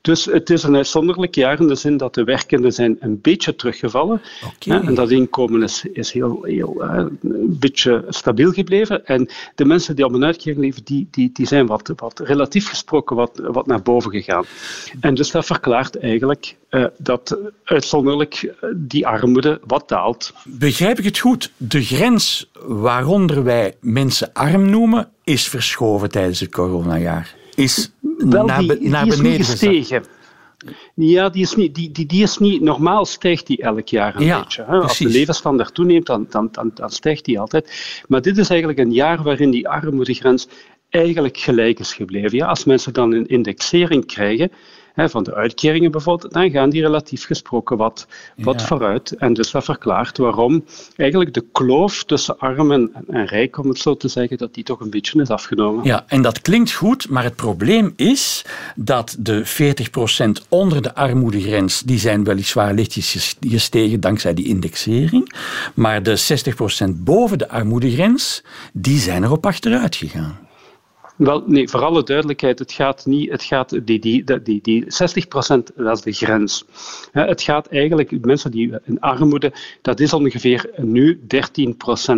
Dus 0.00 0.24
het 0.24 0.50
is 0.50 0.62
een 0.62 0.76
uitzonderlijk 0.76 1.34
jaar 1.34 1.60
in 1.60 1.66
de 1.66 1.74
zin 1.74 1.96
dat 1.96 2.14
de 2.14 2.24
werkenden 2.24 2.72
zijn 2.72 2.96
een 3.00 3.20
beetje 3.20 3.56
teruggevallen. 3.56 4.22
Okay. 4.54 4.80
En 4.80 4.94
dat 4.94 5.10
inkomen 5.10 5.62
is, 5.62 5.84
is 5.92 6.12
heel, 6.12 6.42
heel 6.42 6.84
uh, 6.84 7.04
een 7.22 7.56
beetje 7.58 8.04
stabiel 8.08 8.52
gebleven. 8.52 9.06
En 9.06 9.28
de 9.54 9.64
mensen 9.64 9.96
die 9.96 10.04
op 10.04 10.12
een 10.12 10.24
uitkering 10.24 10.60
leven, 10.60 10.84
die, 10.84 11.08
die, 11.10 11.30
die 11.32 11.46
zijn 11.46 11.66
wat, 11.66 11.92
wat 11.96 12.18
relatief 12.18 12.68
gesproken 12.68 13.16
wat, 13.16 13.40
wat 13.42 13.66
naar 13.66 13.82
boven 13.82 14.10
gegaan. 14.10 14.44
En 15.00 15.14
dus 15.14 15.30
dat 15.30 15.46
verklaart 15.46 15.98
eigenlijk 15.98 16.56
uh, 16.70 16.84
dat 16.98 17.38
uitzonderlijk 17.64 18.54
die 18.74 19.06
armoede 19.06 19.60
wat 19.66 19.88
daalt. 19.88 20.32
Begrijp 20.44 20.98
ik 20.98 21.04
het 21.04 21.18
goed? 21.18 21.52
De 21.56 21.82
grens 21.82 22.50
waaronder 22.66 23.44
wij 23.44 23.74
mensen 23.80 24.32
arm 24.32 24.70
noemen, 24.70 25.08
is 25.24 25.48
verschoven 25.48 26.10
tijdens 26.10 26.40
het 26.40 26.50
coronajaar. 26.50 27.38
Is 27.60 27.90
Wel, 28.18 28.46
naar, 28.46 28.58
die, 28.58 28.88
naar 28.88 29.04
die 29.04 29.16
beneden 29.16 29.44
gestegen. 29.44 30.04
Ja, 30.94 31.28
die 31.28 31.42
is 31.42 31.54
niet, 31.54 31.74
die, 31.74 31.90
die, 31.90 32.06
die 32.06 32.22
is 32.22 32.38
niet, 32.38 32.62
normaal 32.62 33.04
stijgt 33.04 33.46
die 33.46 33.62
elk 33.62 33.88
jaar 33.88 34.16
een 34.16 34.24
ja, 34.24 34.40
beetje. 34.40 34.64
Hè. 34.64 34.78
Als 34.78 34.98
de 34.98 35.08
levensstandaard 35.08 35.74
toeneemt, 35.74 36.06
dan, 36.06 36.26
dan, 36.30 36.48
dan, 36.52 36.70
dan 36.74 36.90
stijgt 36.90 37.24
die 37.24 37.40
altijd. 37.40 38.02
Maar 38.08 38.22
dit 38.22 38.38
is 38.38 38.48
eigenlijk 38.48 38.80
een 38.80 38.92
jaar 38.92 39.22
waarin 39.22 39.50
die 39.50 39.68
armoedegrens 39.68 40.48
eigenlijk 40.90 41.36
gelijk 41.36 41.78
is 41.78 41.94
gebleven. 41.94 42.36
Ja, 42.36 42.46
als 42.46 42.64
mensen 42.64 42.92
dan 42.92 43.12
een 43.12 43.26
indexering 43.26 44.06
krijgen, 44.06 44.50
van 44.94 45.22
de 45.22 45.34
uitkeringen 45.34 45.90
bijvoorbeeld, 45.90 46.32
dan 46.32 46.50
gaan 46.50 46.70
die 46.70 46.82
relatief 46.82 47.24
gesproken 47.24 47.76
wat, 47.76 48.06
wat 48.36 48.62
vooruit. 48.62 49.12
En 49.12 49.32
dus 49.32 49.50
dat 49.50 49.64
verklaart 49.64 50.18
waarom 50.18 50.64
eigenlijk 50.96 51.34
de 51.34 51.44
kloof 51.52 52.04
tussen 52.04 52.38
arm 52.38 52.72
en, 52.72 52.92
en, 53.08 53.26
rijk, 53.26 53.58
om 53.58 53.68
het 53.68 53.78
zo 53.78 53.96
te 53.96 54.08
zeggen, 54.08 54.38
dat 54.38 54.54
die 54.54 54.64
toch 54.64 54.80
een 54.80 54.90
beetje 54.90 55.20
is 55.20 55.28
afgenomen. 55.28 55.84
Ja, 55.84 56.04
en 56.06 56.22
dat 56.22 56.40
klinkt 56.40 56.72
goed, 56.72 57.08
maar 57.08 57.24
het 57.24 57.36
probleem 57.36 57.92
is 57.96 58.44
dat 58.76 59.16
de 59.18 59.46
40% 60.44 60.48
onder 60.48 60.82
de 60.82 60.94
armoedegrens, 60.94 61.82
die 61.82 61.98
zijn 61.98 62.24
weliswaar 62.24 62.74
lichtjes 62.74 63.36
gestegen 63.40 64.00
dankzij 64.00 64.34
die 64.34 64.46
indexering, 64.46 65.32
maar 65.74 66.02
de 66.02 66.42
60% 66.88 66.96
boven 66.96 67.38
de 67.38 67.48
armoedegrens, 67.48 68.42
die 68.72 68.98
zijn 68.98 69.24
erop 69.24 69.46
achteruit 69.46 69.96
gegaan. 69.96 70.48
Wel, 71.20 71.42
nee, 71.46 71.68
voor 71.68 71.84
alle 71.84 72.02
duidelijkheid, 72.02 72.58
het 72.58 72.72
gaat 72.72 73.06
niet, 73.06 73.30
het 73.30 73.42
gaat, 73.42 73.86
die, 73.86 73.98
die, 73.98 74.24
die, 74.42 74.60
die 74.62 74.84
60% 74.84 74.86
dat 75.76 75.96
is 75.96 76.00
de 76.02 76.12
grens. 76.12 76.64
Het 77.12 77.42
gaat 77.42 77.66
eigenlijk, 77.66 78.24
mensen 78.24 78.50
die 78.50 78.72
in 78.84 79.00
armoede, 79.00 79.52
dat 79.82 80.00
is 80.00 80.12
ongeveer 80.12 80.70
nu 80.76 81.20
13% 81.20 81.24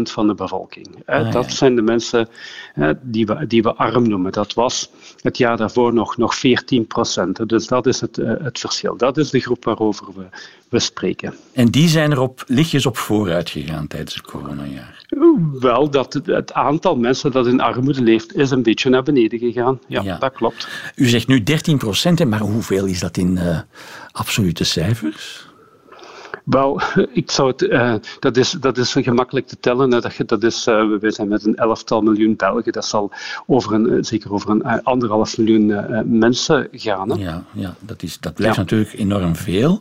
van 0.03 0.27
de 0.27 0.35
bevolking. 0.35 0.87
Ah, 1.07 1.33
dat 1.33 1.53
zijn 1.53 1.75
de 1.75 1.83
mensen 1.83 2.29
die 3.01 3.27
we, 3.27 3.47
die 3.47 3.63
we 3.63 3.75
arm 3.75 4.09
noemen. 4.09 4.33
Dat 4.33 4.55
was 4.55 4.91
het 5.21 5.39
jaar 5.39 5.57
daarvoor 5.57 5.95
nog, 5.95 6.17
nog 6.17 6.35
14%. 6.37 6.41
Dus 7.47 7.67
dat 7.67 7.87
is 7.87 8.01
het, 8.01 8.19
eh, 8.19 8.33
het 8.39 8.59
verschil. 8.59 8.97
Dat 8.97 9.17
is 9.17 9.31
de 9.31 9.41
groep 9.41 9.65
waarover 9.65 10.07
we, 10.15 10.25
we 10.69 10.79
spreken. 10.79 11.35
En 11.53 11.67
die 11.67 11.89
zijn 11.89 12.11
er 12.11 12.21
op, 12.21 12.45
lichtjes 12.47 12.87
op 12.87 12.97
vooruit 12.97 13.51
gegaan 13.51 13.87
tijdens 13.87 14.15
het 14.15 14.25
coronajaar? 14.25 15.02
Wel, 15.61 15.91
dat 15.91 16.21
het 16.25 16.53
aantal 16.53 16.97
mensen 16.97 17.33
dat 17.33 17.47
in 17.47 17.61
armoede 17.61 18.03
leeft, 18.03 18.37
is 18.37 18.51
een 18.51 18.63
beetje 18.63 18.91
naar 18.91 19.03
beneden 19.03 19.39
gegaan. 19.39 19.81
Ja, 19.87 20.17
dat 20.19 20.33
klopt. 20.33 20.69
U 20.95 21.07
zegt 21.07 21.27
nu 21.27 21.43
13 21.43 21.79
procent, 21.79 22.25
maar 22.25 22.41
hoeveel 22.41 22.87
is 22.87 23.01
dat 23.01 23.17
in 23.17 23.37
uh, 23.37 23.59
absolute 24.13 24.65
cijfers? 24.65 25.47
Wel, 26.53 26.81
ik 27.13 27.31
zou 27.31 27.49
het, 27.51 27.63
uh, 27.63 27.95
dat, 28.19 28.37
is, 28.37 28.51
dat 28.51 28.79
is 28.79 28.93
gemakkelijk 28.93 29.47
te 29.47 29.57
tellen. 29.61 29.91
Dat, 29.91 30.17
dat 30.27 30.43
is, 30.43 30.67
uh, 30.67 30.99
we 31.01 31.11
zijn 31.11 31.29
met 31.29 31.45
een 31.45 31.57
elftal 31.57 32.01
miljoen 32.01 32.37
Belgen. 32.37 32.73
Dat 32.73 32.85
zal 32.85 33.13
over 33.47 33.75
een, 33.75 33.91
eh, 33.91 33.99
zeker 34.01 34.33
over 34.33 34.51
een 34.51 34.83
anderhalf 34.83 35.39
miljoen 35.39 35.69
uh, 35.69 36.01
mensen 36.05 36.69
gaan. 36.73 37.11
Hè? 37.11 37.23
Ja, 37.25 37.45
ja 37.53 37.75
dat, 37.81 38.03
is, 38.03 38.19
dat 38.21 38.35
blijft 38.35 38.55
ja. 38.55 38.61
natuurlijk 38.61 38.93
enorm 38.93 39.37
veel. 39.37 39.81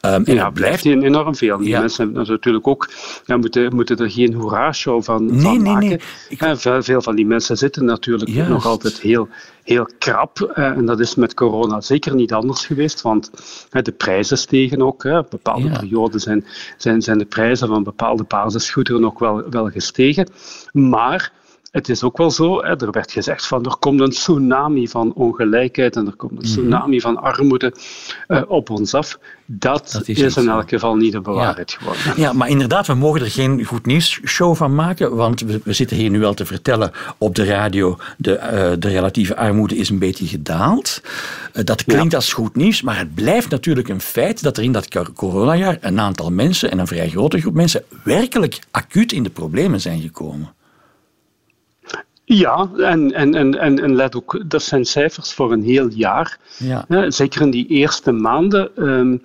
Um, 0.00 0.22
ja, 0.24 0.44
dat 0.44 0.52
blijft 0.52 0.84
enorm 0.84 1.34
veel. 1.34 1.58
Die 1.58 1.68
ja. 1.68 1.80
mensen 1.80 2.04
hebben 2.04 2.26
natuurlijk 2.26 2.66
ook, 2.66 2.90
ja, 3.24 3.36
moeten, 3.36 3.74
moeten 3.74 3.96
er 3.96 4.10
geen 4.10 4.34
hoera-show 4.34 5.02
van, 5.02 5.26
nee, 5.26 5.40
van 5.40 5.62
nee, 5.62 5.72
maken. 5.72 5.88
Nee, 5.88 6.00
ik... 6.28 6.44
veel, 6.56 6.82
veel 6.82 7.02
van 7.02 7.16
die 7.16 7.26
mensen 7.26 7.56
zitten 7.56 7.84
natuurlijk 7.84 8.30
Juist. 8.30 8.50
nog 8.50 8.66
altijd 8.66 9.00
heel 9.00 9.28
heel 9.62 9.88
krap. 9.98 10.40
en 10.40 10.86
dat 10.86 11.00
is 11.00 11.14
met 11.14 11.34
corona 11.34 11.80
zeker 11.80 12.14
niet 12.14 12.32
anders 12.32 12.66
geweest, 12.66 13.02
want 13.02 13.30
de 13.70 13.92
prijzen 13.92 14.38
stegen 14.38 14.82
ook. 14.82 15.02
Hè. 15.02 15.22
Bepaalde 15.22 15.68
ja. 15.68 15.78
perioden 15.78 15.97
zijn, 16.14 16.44
zijn, 16.76 17.02
zijn 17.02 17.18
de 17.18 17.24
prijzen 17.24 17.68
van 17.68 17.82
bepaalde 17.82 18.24
basisgoederen 18.24 19.04
ook 19.04 19.18
wel, 19.18 19.50
wel 19.50 19.68
gestegen. 19.68 20.28
Maar 20.72 21.32
het 21.70 21.88
is 21.88 22.02
ook 22.02 22.16
wel 22.16 22.30
zo, 22.30 22.62
hè, 22.62 22.80
er 22.80 22.90
werd 22.90 23.12
gezegd 23.12 23.46
van 23.46 23.64
er 23.64 23.76
komt 23.76 24.00
een 24.00 24.10
tsunami 24.10 24.88
van 24.88 25.12
ongelijkheid 25.12 25.96
en 25.96 26.06
er 26.06 26.16
komt 26.16 26.32
een 26.32 26.44
tsunami 26.44 26.84
mm 26.84 26.90
-hmm. 26.90 27.00
van 27.00 27.16
armoede 27.16 27.74
uh, 28.28 28.42
op 28.48 28.70
ons 28.70 28.94
af. 28.94 29.18
Dat, 29.46 29.90
dat 29.92 30.08
is, 30.08 30.18
is 30.18 30.36
in 30.36 30.48
elk 30.48 30.68
geval 30.68 30.96
niet 30.96 31.12
de 31.12 31.20
bewaarheid 31.20 31.70
ja. 31.70 31.78
geworden. 31.78 32.22
Ja, 32.22 32.32
maar 32.32 32.48
inderdaad, 32.48 32.86
we 32.86 32.94
mogen 32.94 33.20
er 33.20 33.30
geen 33.30 33.64
goed 33.64 33.86
nieuws 33.86 34.20
show 34.24 34.56
van 34.56 34.74
maken, 34.74 35.16
want 35.16 35.40
we, 35.40 35.60
we 35.64 35.72
zitten 35.72 35.96
hier 35.96 36.10
nu 36.10 36.18
wel 36.20 36.34
te 36.34 36.46
vertellen 36.46 36.90
op 37.18 37.34
de 37.34 37.44
radio, 37.44 37.98
de, 38.16 38.38
uh, 38.38 38.80
de 38.80 38.88
relatieve 38.88 39.36
armoede 39.36 39.76
is 39.76 39.88
een 39.88 39.98
beetje 39.98 40.26
gedaald. 40.26 41.02
Uh, 41.54 41.64
dat 41.64 41.84
klinkt 41.84 42.10
ja. 42.10 42.16
als 42.16 42.32
goed 42.32 42.56
nieuws, 42.56 42.82
maar 42.82 42.98
het 42.98 43.14
blijft 43.14 43.50
natuurlijk 43.50 43.88
een 43.88 44.00
feit 44.00 44.42
dat 44.42 44.56
er 44.56 44.62
in 44.62 44.72
dat 44.72 45.12
coronajaar 45.14 45.78
een 45.80 46.00
aantal 46.00 46.30
mensen, 46.30 46.70
en 46.70 46.78
een 46.78 46.86
vrij 46.86 47.08
grote 47.08 47.40
groep 47.40 47.54
mensen, 47.54 47.84
werkelijk 48.04 48.58
acuut 48.70 49.12
in 49.12 49.22
de 49.22 49.30
problemen 49.30 49.80
zijn 49.80 50.00
gekomen. 50.00 50.56
Ja, 52.30 52.68
en, 52.76 53.12
en, 53.12 53.34
en, 53.34 53.78
en 53.78 53.94
let 53.94 54.16
ook, 54.16 54.42
dat 54.46 54.62
zijn 54.62 54.84
cijfers 54.84 55.32
voor 55.32 55.52
een 55.52 55.62
heel 55.62 55.88
jaar. 55.88 56.38
Ja. 56.56 57.10
Zeker 57.10 57.40
in 57.40 57.50
die 57.50 57.66
eerste 57.66 58.12
maanden 58.12 58.88
um, 58.88 59.22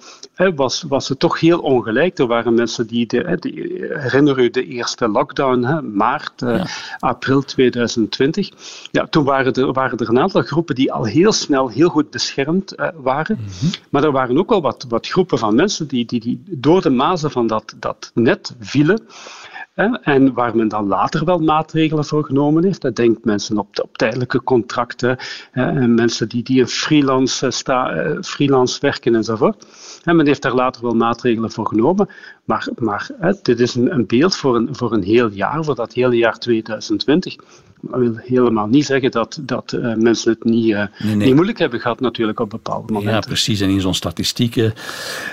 was, 0.55 0.83
was 0.87 1.09
het 1.09 1.19
toch 1.19 1.39
heel 1.39 1.59
ongelijk. 1.59 2.17
Er 2.17 2.27
waren 2.27 2.53
mensen 2.53 2.87
die, 2.87 3.05
de, 3.05 3.37
die 3.39 3.85
herinner 3.89 4.39
u 4.39 4.49
de 4.49 4.65
eerste 4.65 5.07
lockdown, 5.07 5.63
hè, 5.63 5.81
maart, 5.81 6.41
uh, 6.41 6.57
ja. 6.57 6.65
april 6.99 7.41
2020. 7.41 8.49
Ja, 8.91 9.07
toen 9.07 9.23
waren 9.23 9.53
er, 9.53 9.73
waren 9.73 9.97
er 9.97 10.09
een 10.09 10.19
aantal 10.19 10.41
groepen 10.41 10.75
die 10.75 10.93
al 10.93 11.03
heel 11.03 11.31
snel 11.31 11.69
heel 11.69 11.89
goed 11.89 12.09
beschermd 12.09 12.79
uh, 12.79 12.87
waren. 12.95 13.37
Mm 13.39 13.45
-hmm. 13.59 13.69
Maar 13.89 14.03
er 14.03 14.11
waren 14.11 14.37
ook 14.37 14.49
wel 14.49 14.61
wat, 14.61 14.85
wat 14.89 15.07
groepen 15.07 15.37
van 15.37 15.55
mensen 15.55 15.87
die, 15.87 16.05
die, 16.05 16.19
die 16.19 16.43
door 16.49 16.81
de 16.81 16.89
mazen 16.89 17.31
van 17.31 17.47
dat, 17.47 17.75
dat 17.79 18.11
net 18.13 18.55
vielen. 18.59 19.01
En 19.73 20.33
waar 20.33 20.55
men 20.55 20.67
dan 20.67 20.87
later 20.87 21.25
wel 21.25 21.39
maatregelen 21.39 22.05
voor 22.05 22.25
genomen 22.25 22.63
heeft. 22.63 22.81
Dat 22.81 22.95
denkt 22.95 23.25
mensen 23.25 23.57
op, 23.57 23.89
tijdelijke 23.91 24.43
contracten, 24.43 25.17
en 25.51 25.93
mensen 25.93 26.29
die, 26.29 26.43
die 26.43 26.59
in 26.59 26.67
freelance, 26.67 27.51
sta, 27.51 28.05
freelance 28.21 28.79
werken 28.79 29.15
enzovoort. 29.15 29.65
En 30.03 30.15
men 30.15 30.25
heeft 30.25 30.41
daar 30.41 30.53
later 30.53 30.81
wel 30.81 30.95
maatregelen 30.95 31.51
voor 31.51 31.67
genomen. 31.67 32.09
Maar, 32.43 32.67
maar 32.75 33.09
dit 33.41 33.59
is 33.59 33.75
een, 33.75 33.93
een 33.93 34.05
beeld 34.05 34.35
voor 34.35 34.55
een, 34.55 34.67
voor 34.71 34.93
een 34.93 35.03
heel 35.03 35.29
jaar, 35.29 35.63
voor 35.63 35.75
dat 35.75 35.93
hele 35.93 36.15
jaar 36.15 36.39
2020. 36.39 37.35
Dat 37.81 37.99
wil 37.99 38.15
helemaal 38.15 38.67
niet 38.67 38.85
zeggen 38.85 39.11
dat, 39.11 39.39
dat 39.41 39.73
uh, 39.75 39.95
mensen 39.95 40.31
het 40.31 40.43
niet, 40.43 40.65
uh, 40.65 40.77
nee, 40.77 41.15
nee. 41.15 41.25
niet 41.25 41.35
moeilijk 41.35 41.57
hebben 41.57 41.79
gehad, 41.79 41.99
natuurlijk, 41.99 42.39
op 42.39 42.49
bepaalde 42.49 42.93
momenten. 42.93 43.19
Ja, 43.19 43.27
precies. 43.27 43.61
En 43.61 43.69
in 43.69 43.81
zo'n 43.81 43.93
statistieken 43.93 44.73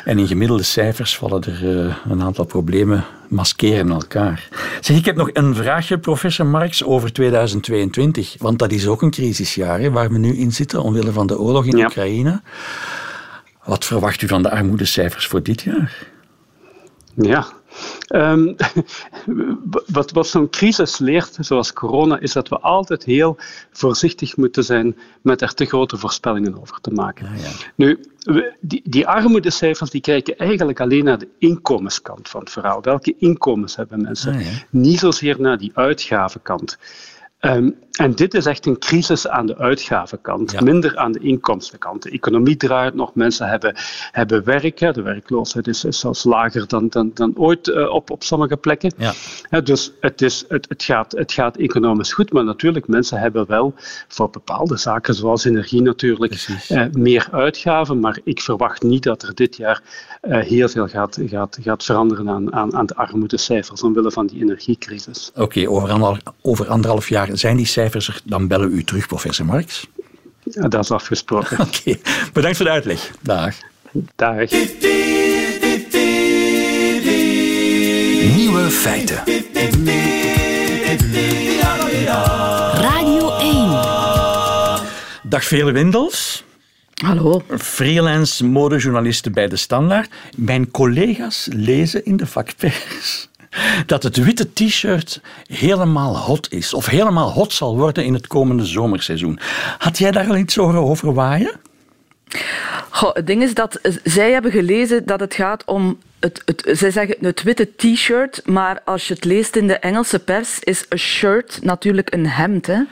en 0.04 0.18
in 0.18 0.26
gemiddelde 0.26 0.62
cijfers 0.62 1.16
vallen 1.16 1.42
er 1.42 1.62
uh, 1.62 1.96
een 2.08 2.22
aantal 2.22 2.44
problemen 2.44 3.04
maskeren 3.28 3.90
elkaar. 3.90 4.48
Zeg, 4.80 4.96
ik 4.96 5.04
heb 5.04 5.16
nog 5.16 5.30
een 5.32 5.54
vraagje, 5.54 5.98
professor 5.98 6.46
Marx, 6.46 6.84
over 6.84 7.12
2022. 7.12 8.34
Want 8.38 8.58
dat 8.58 8.72
is 8.72 8.86
ook 8.86 9.02
een 9.02 9.10
crisisjaar 9.10 9.80
hè, 9.80 9.90
waar 9.90 10.10
we 10.10 10.18
nu 10.18 10.36
in 10.36 10.52
zitten, 10.52 10.82
omwille 10.82 11.12
van 11.12 11.26
de 11.26 11.38
oorlog 11.38 11.66
in 11.66 11.76
ja. 11.76 11.84
Oekraïne. 11.84 12.40
Wat 13.64 13.84
verwacht 13.84 14.22
u 14.22 14.28
van 14.28 14.42
de 14.42 14.50
armoedecijfers 14.50 15.26
voor 15.26 15.42
dit 15.42 15.62
jaar? 15.62 16.08
Ja, 17.22 17.46
um, 18.14 18.56
wat, 19.86 20.10
wat 20.10 20.26
zo'n 20.26 20.50
crisis 20.50 20.98
leert, 20.98 21.36
zoals 21.40 21.72
corona, 21.72 22.18
is 22.18 22.32
dat 22.32 22.48
we 22.48 22.58
altijd 22.58 23.04
heel 23.04 23.36
voorzichtig 23.70 24.36
moeten 24.36 24.64
zijn 24.64 24.96
met 25.22 25.42
er 25.42 25.54
te 25.54 25.64
grote 25.64 25.96
voorspellingen 25.96 26.60
over 26.60 26.80
te 26.80 26.90
maken. 26.90 27.26
Ja, 27.26 27.42
ja. 27.42 27.50
Nu, 27.74 28.00
we, 28.18 28.54
die, 28.60 28.82
die 28.84 29.06
armoedecijfers 29.06 29.90
die 29.90 30.00
kijken 30.00 30.36
eigenlijk 30.36 30.80
alleen 30.80 31.04
naar 31.04 31.18
de 31.18 31.28
inkomenskant 31.38 32.28
van 32.28 32.40
het 32.40 32.50
verhaal. 32.50 32.82
Welke 32.82 33.14
inkomens 33.18 33.76
hebben 33.76 34.02
mensen? 34.02 34.34
Ah, 34.34 34.40
ja. 34.40 34.50
Niet 34.70 34.98
zozeer 34.98 35.40
naar 35.40 35.58
die 35.58 35.70
uitgavenkant. 35.74 36.78
Um, 37.40 37.76
en 38.00 38.14
dit 38.14 38.34
is 38.34 38.46
echt 38.46 38.66
een 38.66 38.78
crisis 38.78 39.28
aan 39.28 39.46
de 39.46 39.56
uitgavenkant, 39.56 40.52
Ja. 40.52 40.60
minder 40.60 40.96
aan 40.96 41.12
de 41.12 41.18
inkomstenkant. 41.18 42.02
De 42.02 42.10
economie 42.10 42.56
draait 42.56 42.94
nog, 42.94 43.14
mensen 43.14 43.48
hebben, 43.48 43.74
hebben 44.12 44.44
werk. 44.44 44.78
Hè. 44.78 44.92
De 44.92 45.02
werkloosheid 45.02 45.66
is, 45.66 45.84
is 45.84 45.98
zelfs 45.98 46.24
lager 46.24 46.68
dan, 46.68 46.88
dan, 46.88 47.10
dan 47.14 47.32
ooit 47.36 47.68
uh, 47.68 47.92
op, 47.92 48.10
op 48.10 48.22
sommige 48.22 48.56
plekken. 48.56 48.92
Ja. 48.96 49.12
Hè, 49.42 49.62
dus 49.62 49.92
het, 50.00 50.22
is, 50.22 50.44
het, 50.48 50.68
het, 50.68 50.82
gaat, 50.82 51.12
het 51.12 51.32
gaat 51.32 51.56
economisch 51.56 52.12
goed, 52.12 52.32
maar 52.32 52.44
natuurlijk, 52.44 52.88
mensen 52.88 53.18
hebben 53.18 53.46
wel 53.46 53.74
voor 54.08 54.30
bepaalde 54.30 54.76
zaken, 54.76 55.14
zoals 55.14 55.44
energie 55.44 55.82
natuurlijk, 55.82 56.46
uh, 56.68 56.84
meer 56.92 57.28
uitgaven. 57.32 58.00
Maar 58.00 58.18
ik 58.24 58.40
verwacht 58.40 58.82
niet 58.82 59.02
dat 59.02 59.22
er 59.22 59.34
dit 59.34 59.56
jaar 59.56 59.82
uh, 60.22 60.38
heel 60.38 60.68
veel 60.68 60.88
gaat, 60.88 61.18
gaat, 61.26 61.58
gaat 61.62 61.84
veranderen 61.84 62.28
aan, 62.28 62.52
aan, 62.52 62.74
aan 62.74 62.86
de 62.86 62.96
armoedecijfers 62.96 63.82
omwille 63.82 64.10
van 64.10 64.26
die 64.26 64.40
energiecrisis. 64.42 65.30
Oké, 65.30 65.42
okay, 65.42 65.66
over, 65.66 65.90
anderhalf, 65.90 66.18
over 66.42 66.68
anderhalf 66.68 67.08
jaar 67.08 67.28
zijn 67.32 67.56
die 67.56 67.66
cijfers 67.66 67.88
er, 67.94 68.20
dan 68.24 68.46
bellen 68.46 68.70
we 68.70 68.76
u 68.76 68.84
terug, 68.84 69.06
professor 69.06 69.46
Marx. 69.46 69.86
Ja, 70.44 70.68
dat 70.68 70.84
is 70.84 70.90
afgesproken. 70.90 71.58
Oké, 71.66 71.78
okay. 71.78 72.00
bedankt 72.32 72.56
voor 72.56 72.66
de 72.66 72.72
uitleg. 72.72 73.10
Dag. 73.20 73.54
Dag. 74.16 74.50
Nieuwe 78.36 78.70
feiten. 78.70 79.22
Radio 82.74 83.38
1. 83.38 84.80
Dag 85.22 85.44
Vele 85.44 85.72
Windels. 85.72 86.44
Hallo. 87.04 87.42
Freelance 87.48 88.44
modejournaliste 88.44 89.30
bij 89.30 89.48
De 89.48 89.56
Standaard. 89.56 90.10
Mijn 90.36 90.70
collega's 90.70 91.48
lezen 91.52 92.04
in 92.04 92.16
de 92.16 92.26
vakpers 92.26 93.29
dat 93.86 94.02
het 94.02 94.16
witte 94.16 94.52
t-shirt 94.52 95.20
helemaal 95.46 96.16
hot 96.18 96.52
is. 96.52 96.74
Of 96.74 96.86
helemaal 96.86 97.30
hot 97.30 97.52
zal 97.52 97.76
worden 97.76 98.04
in 98.04 98.14
het 98.14 98.26
komende 98.26 98.64
zomerseizoen. 98.64 99.38
Had 99.78 99.98
jij 99.98 100.10
daar 100.10 100.28
al 100.28 100.36
iets 100.36 100.58
over 100.58 101.14
waaien? 101.14 101.60
Goh, 102.90 103.14
het 103.14 103.26
ding 103.26 103.42
is 103.42 103.54
dat 103.54 103.80
zij 104.04 104.30
hebben 104.32 104.50
gelezen 104.50 105.06
dat 105.06 105.20
het 105.20 105.34
gaat 105.34 105.64
om 105.64 105.98
het, 106.20 106.42
het, 106.44 106.62
zij 106.78 106.90
zeggen 106.90 107.16
het 107.20 107.42
witte 107.42 107.68
t-shirt, 107.76 108.42
maar 108.44 108.80
als 108.84 109.08
je 109.08 109.14
het 109.14 109.24
leest 109.24 109.56
in 109.56 109.66
de 109.66 109.74
Engelse 109.78 110.18
pers, 110.18 110.58
is 110.60 110.84
een 110.88 110.98
shirt 110.98 111.58
natuurlijk 111.62 112.14
een 112.14 112.26
hemd. 112.26 112.66
Hè? 112.66 112.82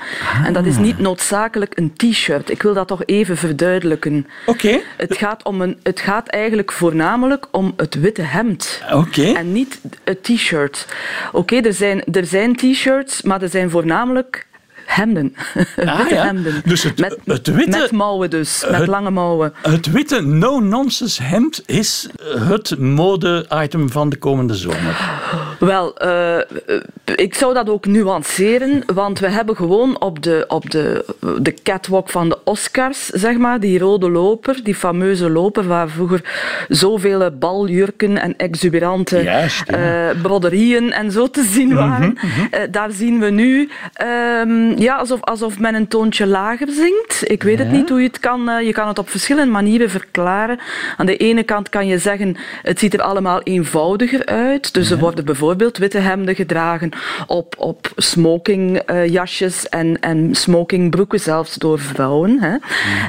En 0.44 0.53
dat 0.53 0.66
is 0.66 0.74
Ah. 0.77 0.81
niet 0.81 0.98
noodzakelijk 0.98 1.79
een 1.79 1.92
t-shirt. 1.96 2.51
Ik 2.51 2.62
wil 2.62 2.74
dat 2.74 2.88
toch 2.88 3.03
even 3.05 3.37
verduidelijken. 3.37 4.27
Oké. 4.46 4.81
Het, 4.96 5.16
gaat 5.16 5.42
om 5.44 5.61
een, 5.61 5.79
het 5.83 6.01
gaat 6.01 6.29
eigenlijk 6.29 6.72
voornamelijk 6.72 7.46
om 7.51 7.72
het 7.77 7.94
witte 7.94 8.22
hemd. 8.22 8.83
Oké. 8.92 9.33
En 9.33 9.53
niet 9.53 9.81
het 10.05 10.22
t-shirt. 10.22 10.87
Oké, 11.33 11.57
er 11.57 11.72
zijn, 11.72 12.05
er 12.12 12.27
zijn 12.27 12.57
t-shirts, 12.57 13.22
maar 13.22 13.42
er 13.42 13.48
zijn 13.48 13.70
voornamelijk 13.70 14.46
hemden. 14.88 15.35
witte 15.55 15.90
Ah, 15.92 16.09
ja. 16.09 16.24
hemden. 16.24 16.62
Dus 16.64 16.83
het- 16.83 16.98
met, 16.98 17.18
het 17.24 17.46
witte- 17.55 17.79
met 17.79 17.90
mouwen 17.92 18.31
dus, 18.31 18.64
met 18.70 18.79
het- 18.81 18.87
lange 18.88 19.11
mouwen. 19.11 19.53
Het 19.62 19.90
witte 19.90 20.20
no-nonsense 20.22 21.22
hemd 21.22 21.62
is 21.66 22.09
het 22.48 22.79
mode-item 22.79 23.90
van 23.90 24.09
de 24.09 24.16
komende 24.16 24.55
zomer. 24.55 25.11
Wel, 25.59 25.96
eh, 25.96 26.37
eh, 26.38 26.44
ik 27.16 27.35
zou 27.35 27.55
dat 27.55 27.68
ook 27.68 27.87
nuanceren, 27.87 28.83
want 28.94 29.18
we 29.18 29.29
hebben 29.29 29.57
gewoon 29.57 30.01
op 30.01 30.22
de, 30.22 30.44
op 30.48 30.70
de, 30.70 31.05
de 31.40 31.55
catwalk 31.62 32.11
van 32.11 32.29
de 32.29 32.38
Oscars, 32.44 33.07
zeg 33.07 33.37
maar, 33.37 33.61
die 33.61 33.79
rode 33.79 34.11
loper, 34.11 34.61
die 34.62 34.74
fameuze 34.74 35.31
loper 35.31 35.66
waar 35.66 35.88
vroeger 35.88 36.20
zoveel 36.68 37.31
baljurken 37.38 38.18
en 38.20 38.37
exuberante 38.37 39.22
Juist, 39.22 39.62
ja. 39.70 40.09
eh, 40.11 40.20
broderieën 40.22 40.92
en 40.92 41.11
zo 41.12 41.31
te 41.31 41.42
zien 41.44 41.74
waren. 41.74 42.18
Eh, 42.51 42.61
daar 42.70 42.90
zien 42.90 43.18
we 43.20 43.31
nu 43.31 43.68
ehm, 43.92 44.78
ja, 44.79 44.97
alsof, 44.97 45.21
alsof 45.21 45.59
men 45.59 45.75
een 45.75 45.88
toontje 45.88 46.27
lager 46.27 46.69
zingt. 46.71 47.31
Ik 47.31 47.43
weet 47.43 47.59
het 47.59 47.71
niet 47.71 47.88
hoe 47.88 48.01
je 48.01 48.07
het 48.07 48.21
kan. 48.21 48.49
eh, 48.49 48.67
je 48.67 48.73
kan 48.73 48.88
het 48.88 48.99
op 48.99 49.11
verschillende 49.11 49.53
manieren 49.53 49.91
verklaren. 49.91 50.59
Aan 50.97 51.07
de 51.07 51.17
ene 51.17 51.43
kant 51.43 51.69
kan 51.69 51.87
je 51.87 51.99
zeggen, 51.99 52.37
het 52.62 52.79
ziet 52.79 52.95
er 52.95 53.03
allemaal 53.03 53.43
eenvoudiger 53.43 54.27
uit. 54.27 54.75
Dus 54.75 54.91
er 54.91 54.99
worden 54.99 55.25
bijvoorbeeld 55.25 55.79
witte 55.79 55.99
hemden 55.99 56.35
gedragen 56.35 56.91
op, 57.27 57.55
op 57.59 57.93
smokingjasjes 57.97 59.69
en, 59.69 60.01
en 60.01 60.35
smokingbroeken, 60.35 61.21
zelfs 61.21 61.55
door 61.55 61.79
vrouwen. 61.79 62.41
Hè. 62.41 62.57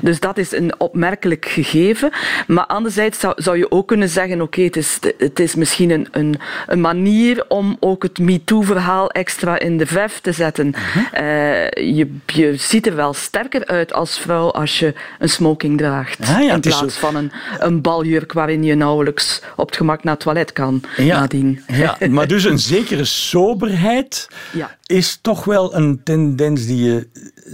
Dus 0.02 0.20
dat 0.20 0.38
is 0.38 0.52
een 0.52 0.74
opmerkelijk 0.78 1.46
gegeven. 1.46 2.12
Maar 2.48 2.66
anderzijds 2.66 3.20
zou, 3.20 3.34
zou 3.38 3.58
je 3.58 3.72
ook 3.72 3.88
kunnen 3.88 4.10
zeggen, 4.10 4.42
oké, 4.42 4.62
het, 4.62 4.76
is, 4.78 5.00
het 5.18 5.40
is 5.40 5.56
misschien 5.56 5.90
een, 5.90 6.08
een, 6.12 6.40
een 6.68 6.82
manier 6.82 7.46
om 7.48 7.78
ook 7.80 8.04
het 8.04 8.20
MeToo-verhaal 8.20 9.10
extra 9.10 9.60
in 9.60 9.78
de 9.78 9.86
verf 9.86 10.20
te 10.20 10.32
zetten. 10.32 10.74
Eh, 11.12 11.59
je, 11.96 12.16
je 12.26 12.56
ziet 12.58 12.88
er 12.88 12.96
wel 12.96 13.14
sterker 13.14 13.66
uit 13.66 13.94
als 13.94 14.20
vrouw 14.20 14.52
als 14.52 14.80
je 14.80 14.94
een 15.20 15.30
smoking 15.30 15.78
draagt. 15.78 16.20
Ah 16.20 16.28
ja, 16.44 16.54
in 16.54 16.60
plaats 16.62 16.78
zo- 16.80 17.00
van 17.08 17.16
een, 17.16 17.32
een 17.60 17.82
baljurk 17.82 18.34
waarin 18.34 18.64
je 18.64 18.76
nauwelijks 18.76 19.42
op 19.56 19.68
het 19.68 19.78
gemak 19.78 20.04
naar 20.04 20.14
het 20.14 20.24
toilet 20.24 20.54
kan 20.54 20.82
nadien. 20.98 21.64
Ja, 21.68 21.98
maar 22.10 22.28
dus 22.28 22.44
een 22.44 22.60
zekere 22.60 23.06
soberheid 23.06 24.28
Ja. 24.52 24.78
is 24.86 25.20
toch 25.22 25.46
wel 25.46 25.76
een 25.76 26.02
tendens 26.04 26.66
die 26.66 26.84
je 26.84 27.08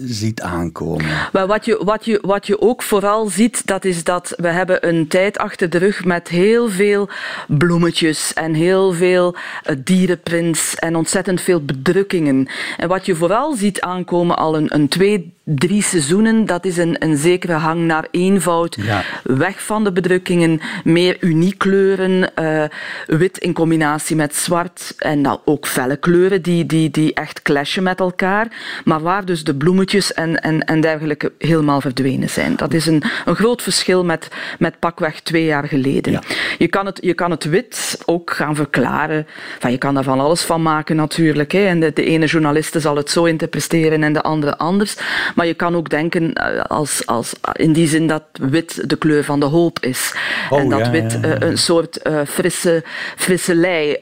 ziet 0.05 0.41
aankomen. 0.41 1.05
Maar 1.31 1.47
wat 1.47 1.65
je, 1.65 1.81
wat, 1.83 2.05
je, 2.05 2.19
wat 2.21 2.47
je 2.47 2.61
ook 2.61 2.81
vooral 2.83 3.27
ziet, 3.27 3.67
dat 3.67 3.85
is 3.85 4.03
dat 4.03 4.33
we 4.37 4.47
hebben 4.47 4.87
een 4.87 5.07
tijd 5.07 5.37
achter 5.37 5.69
de 5.69 5.77
rug 5.77 6.05
met 6.05 6.27
heel 6.27 6.69
veel 6.69 7.09
bloemetjes 7.47 8.33
en 8.33 8.53
heel 8.53 8.93
veel 8.93 9.35
eh, 9.63 9.75
dierenprints 9.83 10.75
en 10.75 10.95
ontzettend 10.95 11.41
veel 11.41 11.61
bedrukkingen. 11.65 12.47
En 12.77 12.87
wat 12.87 13.05
je 13.05 13.15
vooral 13.15 13.55
ziet 13.55 13.81
aankomen 13.95 14.37
al 14.37 14.57
een, 14.57 14.73
een 14.75 14.87
twee, 14.87 15.33
drie 15.45 15.83
seizoenen, 15.83 16.45
dat 16.45 16.65
is 16.65 16.77
een, 16.77 16.95
een 16.99 17.17
zekere 17.17 17.53
hang 17.53 17.81
naar 17.81 18.07
eenvoud. 18.11 18.77
Ja. 18.81 19.03
Weg 19.23 19.63
van 19.63 19.83
de 19.83 19.91
bedrukkingen, 19.91 20.61
meer 20.83 21.17
uniekleuren, 21.19 22.35
eh 22.35 22.63
wit 23.05 23.37
in 23.37 23.53
combinatie 23.53 24.15
met 24.15 24.35
zwart 24.35 24.93
en 24.97 25.21
dan 25.21 25.41
ook 25.45 25.67
felle 25.67 25.97
kleuren 25.97 26.41
die, 26.41 26.65
die, 26.65 26.91
die 26.91 27.13
echt 27.13 27.41
clashen 27.41 27.83
met 27.83 27.99
elkaar. 27.99 28.47
Maar 28.83 29.01
waar 29.01 29.25
dus 29.25 29.43
de 29.43 29.55
bloemetjes 29.55 30.13
en, 30.13 30.41
en, 30.41 30.59
en 30.59 30.81
dergelijke 30.81 31.31
helemaal 31.37 31.81
verdwenen 31.81 32.29
zijn. 32.29 32.55
Dat 32.55 32.73
is 32.73 32.85
een, 32.85 33.03
een 33.25 33.35
groot 33.35 33.61
verschil 33.61 34.05
met, 34.05 34.27
met 34.59 34.79
pakweg 34.79 35.19
twee 35.19 35.45
jaar 35.45 35.67
geleden. 35.67 36.11
Ja. 36.11 36.21
Je, 36.57 36.67
kan 36.67 36.85
het, 36.85 36.97
je 37.01 37.13
kan 37.13 37.31
het 37.31 37.43
wit 37.43 38.01
ook 38.05 38.31
gaan 38.31 38.55
verklaren. 38.55 39.27
Enfin, 39.53 39.71
je 39.71 39.77
kan 39.77 39.93
daar 39.93 40.03
van 40.03 40.19
alles 40.19 40.41
van 40.41 40.61
maken 40.61 40.95
natuurlijk. 40.95 41.51
Hè. 41.51 41.65
En 41.65 41.79
de, 41.79 41.93
de 41.93 42.05
ene 42.05 42.25
journaliste 42.25 42.79
zal 42.79 42.95
het 42.95 43.09
zo 43.09 43.23
interpreteren 43.23 44.03
en 44.03 44.13
de 44.13 44.21
andere 44.21 44.57
anders. 44.57 44.97
Maar 45.35 45.45
je 45.45 45.53
kan 45.53 45.75
ook 45.75 45.89
denken 45.89 46.33
eh, 46.33 46.61
als, 46.63 47.05
als, 47.05 47.33
in 47.53 47.73
die 47.73 47.87
zin 47.87 48.07
dat 48.07 48.23
wit 48.31 48.89
de 48.89 48.95
kleur 48.95 49.23
van 49.23 49.39
de 49.39 49.45
hoop 49.45 49.79
is. 49.79 50.13
Oh, 50.49 50.59
en 50.59 50.69
dat 50.69 50.79
ja, 50.79 50.91
wit 50.91 51.19
ja, 51.21 51.27
eh, 51.29 51.49
een 51.49 51.57
soort 51.57 51.97
eh, 51.97 52.19
frisse, 52.27 52.83
frisse 53.15 53.55
lei 53.55 53.93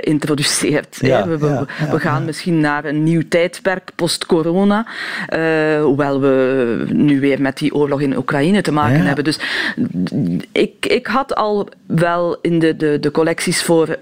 introduceert. 0.00 0.98
we, 1.00 1.66
we, 1.90 2.00
gaan 2.00 2.24
misschien 2.24 2.60
naar 2.60 2.84
een 2.84 3.02
nieuw 3.02 3.22
tijdperk 3.28 3.90
post-corona. 3.94 4.86
hoewel 5.82 6.20
we 6.20 6.86
nu 6.92 7.20
weer 7.20 7.40
met 7.40 7.58
die 7.58 7.74
oorlog 7.74 8.00
in 8.00 8.16
Oekraïne 8.16 8.60
te 8.62 8.72
maken 8.72 9.00
hebben. 9.00 9.24
Dus 9.24 9.38
ik, 10.52 10.86
ik 10.86 11.06
had 11.06 11.34
al 11.34 11.68
wel 11.86 12.38
in 12.42 12.58
de, 12.58 12.76
de, 12.76 13.00
de 13.00 13.10
collecties 13.10 13.62
voor, 13.62 13.98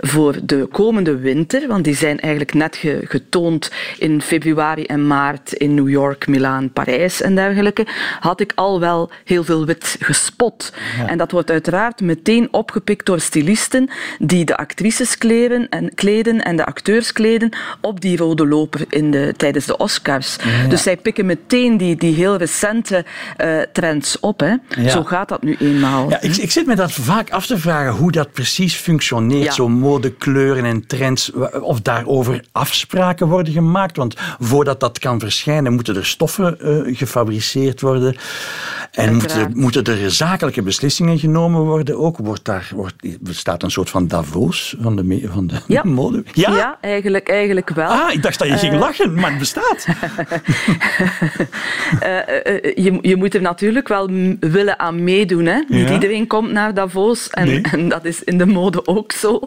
voor 0.00 0.34
de 0.42 0.68
komende 0.72 1.16
winter, 1.16 1.68
want 1.68 1.84
die 1.84 1.96
zijn 1.96 2.20
eigenlijk 2.20 2.54
net 2.54 2.76
ge- 2.76 3.00
getoond 3.04 3.70
in 3.98 4.22
februari 4.22 4.84
en 4.84 5.06
maart 5.06 5.52
in 5.52 5.74
New 5.74 5.88
York, 5.88 6.05
Milaan, 6.26 6.72
Parijs 6.72 7.22
en 7.22 7.34
dergelijke, 7.34 7.86
had 8.20 8.40
ik 8.40 8.52
al 8.54 8.80
wel 8.80 9.10
heel 9.24 9.44
veel 9.44 9.66
wit 9.66 9.96
gespot. 10.00 10.72
En 11.06 11.18
dat 11.18 11.30
wordt 11.30 11.50
uiteraard 11.50 12.00
meteen 12.00 12.48
opgepikt 12.50 13.06
door 13.06 13.20
stylisten 13.20 13.90
die 14.18 14.44
de 14.44 14.56
actrices 14.56 15.18
kleden 15.18 15.68
en, 15.68 15.94
kleden 15.94 16.44
en 16.44 16.56
de 16.56 16.66
acteurs 16.66 17.12
kleden 17.12 17.50
op 17.80 18.00
die 18.00 18.16
rode 18.16 18.46
loper 18.46 18.84
in 18.88 19.10
de, 19.10 19.34
tijdens 19.36 19.66
de 19.66 19.76
Oscars. 19.76 20.36
Dus 20.68 20.82
zij 20.82 20.96
pikken 20.96 21.26
meteen 21.26 21.76
die, 21.76 21.96
die 21.96 22.14
heel 22.14 22.36
recente 22.36 23.04
eh, 23.36 23.58
trends 23.72 24.20
op. 24.20 24.40
Hè. 24.40 24.54
Ja. 24.82 24.88
Zo 24.88 25.04
gaat 25.04 25.28
dat 25.28 25.42
nu 25.42 25.56
eenmaal. 25.58 26.10
Ja, 26.10 26.20
ik, 26.20 26.36
ik 26.36 26.50
zit 26.50 26.66
me 26.66 26.74
dat 26.74 26.92
vaak 26.92 27.30
af 27.30 27.46
te 27.46 27.58
vragen 27.58 27.92
hoe 27.92 28.12
dat 28.12 28.32
precies 28.32 28.74
functioneert, 28.74 29.44
Ja. 29.44 29.52
zo 29.52 29.68
modekleuren 29.68 30.64
en 30.64 30.86
trends, 30.86 31.32
of 31.60 31.80
daarover 31.80 32.44
afspraken 32.52 33.28
worden 33.28 33.52
gemaakt. 33.52 33.96
Want 33.96 34.14
voordat 34.40 34.80
dat 34.80 34.98
kan 34.98 35.20
verschijnen, 35.20 35.72
moeten 35.72 35.94
er 35.96 36.06
stoffen 36.06 36.60
eh, 36.60 36.96
gefabriceerd 36.96 37.80
worden. 37.80 38.16
En 38.90 39.12
moeten, 39.12 39.30
Uiteraard. 39.30 39.54
moeten 39.54 39.84
er 39.84 40.10
zakelijke 40.10 40.62
beslissingen 40.62 41.18
genomen 41.18 41.60
worden 41.60 41.98
ook. 41.98 42.16
Wordt 42.18 42.44
daar, 42.44 42.70
wordt, 42.74 42.94
bestaat 43.20 43.62
een 43.62 43.70
soort 43.70 43.90
van 43.90 44.08
Davos 44.08 44.76
van 44.80 44.96
de, 44.96 45.28
van 45.32 45.46
de 45.46 45.54
Ja. 45.66 45.82
mode? 45.98 46.24
Ja, 46.32 46.78
eigenlijk, 46.80 47.28
eigenlijk 47.28 47.70
wel. 47.70 47.88
Ah, 47.88 48.12
ik 48.12 48.22
dacht 48.22 48.38
dat 48.38 48.48
je 48.48 48.56
ging 48.56 48.74
lachen, 48.78 49.14
maar 49.14 49.30
het 49.30 49.38
bestaat. 49.38 49.86
Eh, 52.00 52.18
eh, 52.18 52.46
eh, 52.46 52.76
je, 52.84 52.98
je 53.00 53.16
moet 53.16 53.34
er 53.34 53.40
natuurlijk 53.40 53.88
wel 53.88 54.10
willen 54.40 54.78
aan 54.78 55.04
meedoen. 55.04 55.46
Hè? 55.46 55.60
Niet 55.68 55.90
iedereen 55.90 56.26
komt 56.26 56.50
naar 56.52 56.74
Davos 56.74 57.30
en, 57.30 57.46
Nee. 57.46 57.60
en 57.72 57.88
dat 57.88 58.04
is 58.04 58.22
in 58.24 58.38
de 58.38 58.46
mode 58.46 58.86
ook 58.86 59.12
zo. 59.12 59.40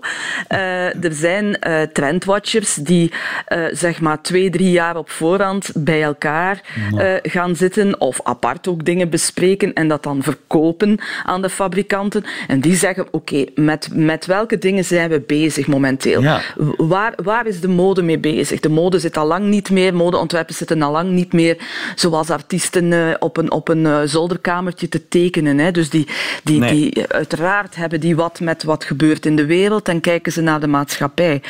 Eh, 0.47 1.03
er 1.03 1.13
zijn 1.13 1.59
eh, 1.59 1.81
trendwatchers 1.81 2.73
die 2.75 3.11
eh, 3.45 3.59
zeg 3.71 4.01
maar 4.01 4.21
twee, 4.21 4.49
drie 4.49 4.71
jaar 4.71 4.95
op 4.95 5.09
voorhand 5.09 5.71
bij 5.75 6.03
elkaar 6.03 6.38
eh, 6.47 7.13
gaan 7.21 7.55
zitten 7.55 8.01
of 8.01 8.19
apart 8.23 8.67
ook 8.67 8.85
dingen 8.85 9.09
bespreken 9.09 9.73
en 9.73 9.87
dat 9.87 10.03
dan 10.03 10.23
verkopen 10.23 10.99
aan 11.23 11.41
de 11.41 11.49
fabrikanten. 11.49 12.23
En 12.47 12.59
die 12.59 12.75
zeggen, 12.75 13.07
oké, 13.11 13.45
met, 13.55 13.89
met 13.93 14.25
welke 14.25 14.57
dingen 14.57 14.85
zijn 14.85 15.09
we 15.09 15.19
bezig 15.19 15.67
momenteel? 15.67 16.21
Ja. 16.21 16.41
Waar, 16.77 17.13
waar 17.23 17.47
is 17.47 17.59
de 17.59 17.67
mode 17.67 18.01
mee 18.01 18.19
bezig? 18.19 18.59
De 18.59 18.69
mode 18.69 18.99
zit 18.99 19.17
al 19.17 19.25
lang 19.27 19.45
niet 19.45 19.69
meer, 19.69 19.93
modeontwerpers 19.95 20.57
zitten 20.57 20.81
al 20.81 20.91
lang 20.91 21.09
niet 21.09 21.33
meer 21.33 21.57
zoals 21.95 22.29
artiesten 22.29 22.93
eh, 22.93 23.15
op 23.19 23.37
een, 23.37 23.51
op 23.51 23.67
een 23.67 23.85
eh, 23.85 23.99
zolderkamertje 24.05 24.89
te 24.89 25.07
tekenen. 25.07 25.57
Hè. 25.57 25.71
Dus 25.71 25.89
die, 25.89 26.07
die, 26.43 26.59
Nee. 26.59 26.71
die, 26.71 27.07
uiteraard 27.07 27.75
hebben 27.75 27.99
die 27.99 28.15
wat 28.15 28.39
met 28.39 28.63
wat 28.63 28.83
gebeurt 28.83 29.25
in 29.25 29.35
de 29.35 29.45
wereld 29.45 29.87
en 29.87 30.01
kijken 30.01 30.31
ze 30.31 30.41
naar 30.41 30.59
de 30.59 30.67
maatschappij. 30.67 31.41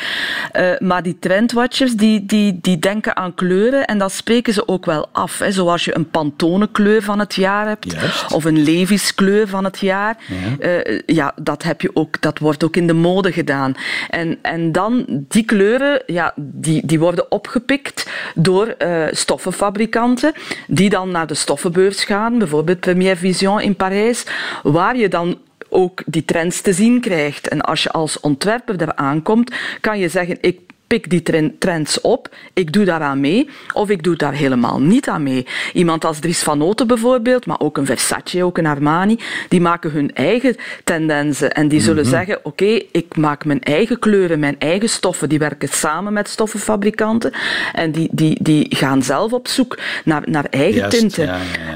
Maar 0.78 1.02
die 1.02 1.16
trendwatchers 1.20 1.94
die, 1.94 2.26
die, 2.26 2.58
die 2.60 2.78
denken 2.78 3.16
aan 3.16 3.34
kleuren 3.34 3.86
en 3.86 3.98
dat 3.98 4.12
spreken 4.12 4.52
ze 4.52 4.68
ook 4.68 4.79
wel 4.86 5.08
af. 5.12 5.38
Hè. 5.38 5.52
Zoals 5.52 5.84
je 5.84 5.96
een 5.96 6.10
Pantone 6.10 6.68
kleur 6.72 7.02
van 7.02 7.18
het 7.18 7.34
jaar 7.34 7.66
hebt 7.66 7.92
Juist. 7.92 8.32
of 8.32 8.44
een 8.44 8.62
Levi's 8.62 9.14
kleur 9.14 9.48
van 9.48 9.64
het 9.64 9.78
jaar. 9.78 10.16
Ja, 10.60 10.82
ja 11.06 11.32
dat, 11.42 11.62
heb 11.62 11.80
je 11.80 11.90
ook, 11.94 12.20
dat 12.20 12.38
wordt 12.38 12.64
ook 12.64 12.76
in 12.76 12.86
de 12.86 12.92
mode 12.92 13.32
gedaan. 13.32 13.74
En, 14.08 14.38
en 14.42 14.72
dan 14.72 15.04
die 15.08 15.44
kleuren, 15.44 16.02
ja, 16.06 16.32
die, 16.36 16.86
die 16.86 16.98
worden 16.98 17.30
opgepikt 17.30 18.10
door 18.34 18.66
eh, 18.66 19.06
stoffenfabrikanten, 19.10 20.32
die 20.66 20.90
dan 20.90 21.10
naar 21.10 21.26
de 21.26 21.34
stoffenbeurs 21.34 22.04
gaan, 22.04 22.38
bijvoorbeeld 22.38 22.80
Première 22.80 23.16
Vision 23.16 23.60
in 23.60 23.76
Parijs, 23.76 24.24
waar 24.62 24.96
je 24.96 25.08
dan 25.08 25.38
ook 25.68 26.02
die 26.06 26.24
trends 26.24 26.60
te 26.60 26.72
zien 26.72 27.00
krijgt. 27.00 27.48
En 27.48 27.60
als 27.60 27.82
je 27.82 27.90
als 27.90 28.20
ontwerper 28.20 28.76
daar 28.76 28.94
aankomt, 28.94 29.54
kan 29.80 29.98
je 29.98 30.08
zeggen, 30.08 30.38
ik 30.40 30.60
pik 30.90 31.10
die 31.10 31.52
trends 31.58 32.00
op, 32.00 32.28
ik 32.52 32.72
doe 32.72 32.84
daaraan 32.84 33.20
mee, 33.20 33.48
of 33.72 33.90
ik 33.90 34.02
doe 34.02 34.16
daar 34.16 34.32
helemaal 34.32 34.80
niet 34.80 35.08
aan 35.08 35.22
mee. 35.22 35.46
Iemand 35.72 36.04
als 36.04 36.18
Dries 36.18 36.42
van 36.42 36.58
Noten 36.58 36.86
bijvoorbeeld, 36.86 37.46
maar 37.46 37.60
ook 37.60 37.76
een 37.76 37.86
Versace, 37.86 38.44
ook 38.44 38.58
een 38.58 38.66
Armani, 38.66 39.18
die 39.48 39.60
maken 39.60 39.90
hun 39.90 40.14
eigen 40.14 40.56
tendensen 40.84 41.52
en 41.52 41.68
die 41.68 41.80
zullen 41.80 42.02
mhm. 42.02 42.12
zeggen, 42.12 42.38
oké, 42.42 42.80
ik 42.92 43.16
maak 43.16 43.44
mijn 43.44 43.60
eigen 43.60 43.98
kleuren, 43.98 44.38
mijn 44.38 44.56
eigen 44.58 44.88
stoffen, 44.88 45.28
die 45.28 45.38
werken 45.38 45.68
samen 45.68 46.12
met 46.12 46.28
stoffenfabrikanten 46.28 47.32
en 47.72 47.92
die, 47.92 48.08
die, 48.12 48.38
die 48.42 48.66
gaan 48.76 49.02
zelf 49.02 49.32
op 49.32 49.48
zoek 49.48 49.78
naar, 50.04 50.22
naar 50.24 50.46
eigen 50.50 50.88
tinten. 50.88 51.28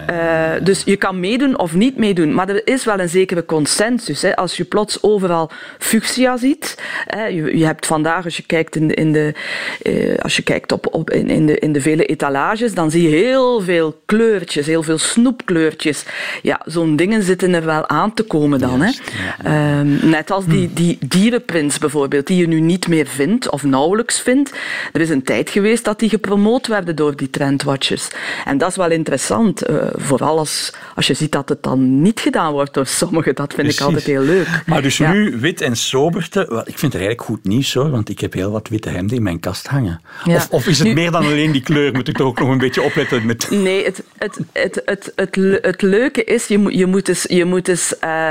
Eh, 0.07 0.51
dus 0.63 0.83
je 0.85 0.97
kan 0.97 1.21
meedoen 1.21 1.59
of 1.59 1.75
niet 1.75 1.97
meedoen, 1.97 2.35
maar 2.35 2.49
er 2.49 2.67
is 2.67 2.85
wel 2.85 3.01
een 3.01 3.09
zekere 3.09 3.45
consensus. 3.45 4.23
Hè. 4.23 4.37
Als 4.37 4.57
je 4.57 4.65
plots 4.65 5.03
overal 5.03 5.51
fuchsia 5.79 6.37
ziet, 6.37 6.83
hè, 7.07 7.25
je, 7.25 7.59
je 7.59 7.65
hebt 7.65 7.87
vandaag, 7.87 8.25
als 8.25 8.37
je 8.37 8.43
kijkt 8.47 8.77
in 8.77 8.89
de, 8.89 9.04
in 9.05 9.13
de, 9.13 9.35
uh, 9.83 10.19
als 10.19 10.37
je 10.37 10.43
kijkt 10.43 10.73
op, 10.73 10.95
op, 10.95 11.11
in, 11.11 11.29
in, 11.29 11.47
de, 11.47 11.59
in 11.59 11.73
de 11.73 11.81
vele 11.81 12.05
etalages, 12.07 12.75
dan 12.75 12.91
zie 12.91 13.03
je 13.03 13.17
heel 13.17 13.61
veel 13.61 14.01
kleurtjes, 14.07 14.67
heel 14.67 14.83
veel 14.83 14.99
snoepkleurtjes. 14.99 16.05
Ja, 16.43 16.61
zo'n 16.67 16.97
dingen 16.97 17.23
zitten 17.23 17.55
er 17.55 17.65
wel 17.65 17.89
aan 17.89 18.15
te 18.15 18.23
komen 18.23 18.59
dan. 18.59 18.81
hè. 18.81 18.93
Ehm, 19.43 20.09
net 20.09 20.31
als 20.31 20.47
die, 20.47 20.73
die 20.73 20.99
dierenprints 21.09 21.79
bijvoorbeeld, 21.79 22.27
die 22.27 22.37
je 22.37 22.49
nu 22.49 22.61
niet 22.61 22.89
meer 22.89 23.07
vindt 23.07 23.51
of 23.51 23.63
nauwelijks 23.63 24.21
vindt. 24.21 24.53
Er 24.93 25.01
is 25.01 25.11
een 25.11 25.23
tijd 25.23 25.51
geweest 25.51 25.85
dat 25.85 25.99
die 25.99 26.09
gepromoot 26.09 26.67
werden 26.67 26.97
door 26.97 27.17
die 27.17 27.31
trendwatchers. 27.31 28.09
En 28.45 28.59
dat 28.59 28.69
is 28.71 28.77
wel 28.77 28.91
interessant, 28.91 29.71
uh, 29.71 29.77
vooral 29.93 30.39
als, 30.39 30.73
als 30.95 31.07
je 31.07 31.15
ziet 31.15 31.33
dat 31.33 31.49
het 31.49 31.63
dan 31.63 32.03
niet 32.03 32.21
gedaan 32.21 32.53
wordt 32.53 32.75
door 32.75 32.87
sommigen. 32.87 33.35
Dat 33.35 33.55
vind 33.55 33.73
ik 33.73 33.81
altijd 33.81 34.05
heel 34.05 34.23
leuk. 34.23 34.63
Maar 34.67 34.83
dus 34.83 34.99
nu 34.99 35.37
wit 35.41 35.61
en 35.61 35.77
soberte, 35.77 36.41
ik 36.41 36.79
vind 36.79 36.93
het 36.93 37.03
eigenlijk 37.03 37.23
goed 37.23 37.45
nieuws 37.45 37.75
hoor, 37.75 37.91
want 37.91 38.09
ik 38.09 38.21
heb 38.21 38.33
heel 38.33 38.51
wat 38.51 38.69
witte 38.69 38.91
hemden 38.95 39.17
in 39.17 39.23
mijn 39.23 39.41
kast 39.41 39.67
hangen. 39.67 40.01
Of, 40.25 40.49
of, 40.51 40.67
is 40.67 40.79
het 40.79 40.95
meer 40.95 41.11
dan 41.11 41.25
alleen 41.25 41.53
die 41.53 41.63
kleur? 41.63 41.93
Moet 41.93 42.09
ik 42.09 42.17
toch 42.17 42.27
ook 42.27 42.39
nog 42.39 42.49
een 42.49 42.59
beetje 42.59 42.83
opletten 42.83 43.27
met... 43.27 43.51
Nee, 43.51 43.85
het, 43.85 44.03
het, 44.19 44.39
het, 44.53 44.83
het, 44.85 45.13
het, 45.15 45.59
het, 45.63 45.83
leuke 45.83 46.25
is, 46.25 46.47
je 46.47 46.59
moet, 46.59 46.75
je 46.75 46.87
moet 46.87 47.09
eens... 47.09 47.25
Je 47.29 47.45
moet 47.45 47.69
eens 47.69 47.95
uh, 48.05 48.29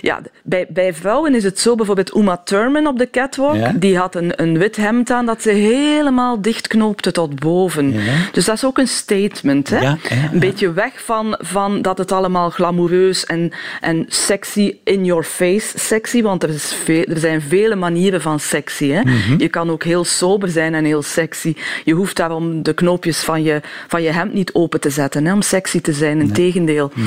ja, 0.00 0.20
bij, 0.42 0.66
bij 0.68 0.94
vrouwen 0.94 1.34
is 1.34 1.44
het 1.44 1.58
zo, 1.58 1.74
bijvoorbeeld 1.74 2.14
Uma 2.14 2.36
Thurman 2.36 2.86
op 2.86 2.98
de 2.98 3.10
catwalk, 3.10 3.80
die 3.80 3.98
had 3.98 4.14
een, 4.14 4.42
een 4.42 4.58
wit 4.58 4.76
hemd 4.76 5.10
aan 5.10 5.26
dat 5.26 5.42
ze 5.42 5.50
helemaal 5.50 6.40
dichtknoopte 6.40 7.12
tot 7.12 7.40
boven. 7.40 7.94
Dus 8.32 8.44
dat 8.44 8.56
is 8.56 8.64
ook 8.64 8.78
een 8.78 8.88
statement. 8.88 9.70
Hè? 9.70 9.94
Een 10.32 10.38
beetje 10.38 10.72
weg 10.72 11.02
van, 11.04 11.36
van 11.38 11.82
dat 11.82 11.98
het 11.98 12.12
allemaal 12.12 12.50
glamoureus 12.50 13.24
en, 13.26 13.52
en 13.80 14.04
sexy, 14.08 14.76
in 14.84 15.04
your 15.04 15.24
face 15.24 15.78
sexy, 15.78 16.22
want 16.22 16.42
er, 16.42 16.48
is 16.48 16.74
veel, 16.84 17.04
er 17.04 17.18
zijn 17.18 17.42
vele 17.42 17.74
manieren 17.74 18.20
van 18.20 18.40
sexy. 18.40 18.88
Hè? 18.88 19.00
Mhm. 19.00 19.34
Je 19.38 19.48
kan 19.48 19.70
ook 19.70 19.84
heel 19.84 20.04
sober 20.06 20.48
zijn 20.48 20.74
en 20.74 20.84
heel 20.84 21.02
sexy. 21.02 21.54
Je 21.84 21.94
hoeft 21.94 22.16
daarom 22.16 22.62
de 22.62 22.74
knoopjes 22.74 23.20
van 23.20 23.42
je, 23.42 23.60
van 23.88 24.02
je 24.02 24.10
hemd 24.10 24.32
niet 24.32 24.54
open 24.54 24.80
te 24.80 24.90
zetten 24.90 25.26
hè, 25.26 25.32
om 25.32 25.42
sexy 25.42 25.80
te 25.80 25.92
zijn. 25.92 26.20
Integendeel. 26.20 26.90
Mm 26.94 27.04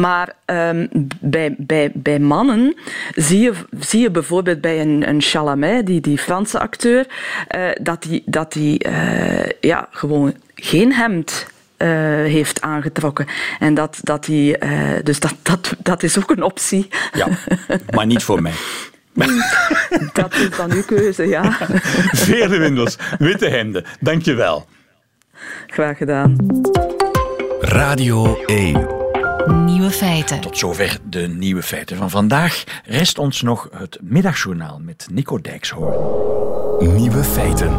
Maar 0.00 0.34
um, 0.46 0.88
bij, 1.20 1.54
bij, 1.58 1.90
bij 1.94 2.18
mannen 2.18 2.76
zie 3.14 3.40
je, 3.40 3.52
zie 3.80 4.00
je 4.00 4.10
bijvoorbeeld 4.10 4.60
bij 4.60 4.80
een, 4.80 5.08
een 5.08 5.20
Chalamet, 5.20 5.86
die, 5.86 6.00
die 6.00 6.18
Franse 6.18 6.58
acteur, 6.58 7.06
uh, 7.56 7.68
dat 7.80 8.02
die, 8.02 8.22
dat 8.26 8.52
die 8.52 8.86
uh, 8.86 9.44
ja, 9.60 9.88
gewoon 9.90 10.34
geen 10.54 10.92
hemd 10.92 11.46
uh, 11.78 11.88
heeft 12.32 12.60
aangetrokken. 12.60 13.26
En 13.58 13.74
dat, 13.74 13.98
dat 14.02 14.24
die, 14.24 14.56
dus 15.02 15.20
dat, 15.20 15.34
dat, 15.42 15.74
dat 15.78 16.02
is 16.02 16.18
ook 16.18 16.30
een 16.30 16.42
optie. 16.42 16.88
Ja, 17.12 17.28
maar 17.90 18.06
niet 18.06 18.22
voor 18.22 18.42
mij. 18.42 18.52
Dat 20.12 20.34
is 20.34 20.56
dan 20.56 20.72
uw 20.72 20.82
keuze, 20.82 21.26
ja. 21.28 21.52
Veerle 22.26 22.58
Windels, 22.58 22.96
witte 23.18 23.46
hemden. 23.46 23.84
Dankjewel. 24.00 24.66
Graag 25.66 25.96
gedaan. 25.96 26.36
Radio 27.60 28.44
1. 28.46 28.86
Nieuwe 29.64 29.90
feiten. 29.90 30.40
Tot 30.40 30.58
zover 30.58 30.98
de 31.08 31.20
nieuwe 31.20 31.62
feiten 31.62 31.96
van 31.96 32.10
vandaag. 32.10 32.64
Rest 32.84 33.18
ons 33.18 33.42
nog 33.42 33.68
het 33.72 33.98
middagjournaal 34.02 34.78
met 34.78 35.06
Nico 35.10 35.40
Dijkshoorn. 35.40 36.96
Nieuwe 36.96 37.24
feiten. 37.24 37.70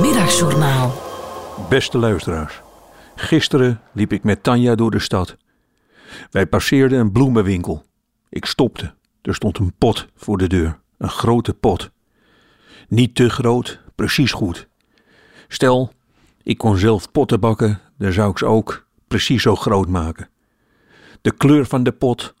Middagjournaal. 0.00 0.94
Beste 1.68 1.98
luisteraars. 1.98 2.60
Gisteren 3.14 3.80
liep 3.92 4.12
ik 4.12 4.24
met 4.24 4.42
Tanja 4.42 4.74
door 4.74 4.90
de 4.90 4.98
stad. 4.98 5.36
Wij 6.30 6.46
passeerden 6.46 6.98
een 6.98 7.12
bloemenwinkel. 7.12 7.84
Ik 8.32 8.44
stopte. 8.44 8.94
Er 9.22 9.34
stond 9.34 9.58
een 9.58 9.72
pot 9.78 10.08
voor 10.14 10.38
de 10.38 10.46
deur. 10.46 10.80
Een 10.98 11.08
grote 11.08 11.54
pot. 11.54 11.90
Niet 12.88 13.14
te 13.14 13.30
groot, 13.30 13.80
precies 13.94 14.32
goed. 14.32 14.68
Stel, 15.48 15.92
ik 16.42 16.58
kon 16.58 16.76
zelf 16.76 17.10
potten 17.10 17.40
bakken, 17.40 17.80
dan 17.98 18.12
zou 18.12 18.30
ik 18.30 18.38
ze 18.38 18.46
ook 18.46 18.86
precies 19.08 19.42
zo 19.42 19.56
groot 19.56 19.88
maken. 19.88 20.28
De 21.20 21.34
kleur 21.34 21.66
van 21.66 21.82
de 21.82 21.92
pot 21.92 22.34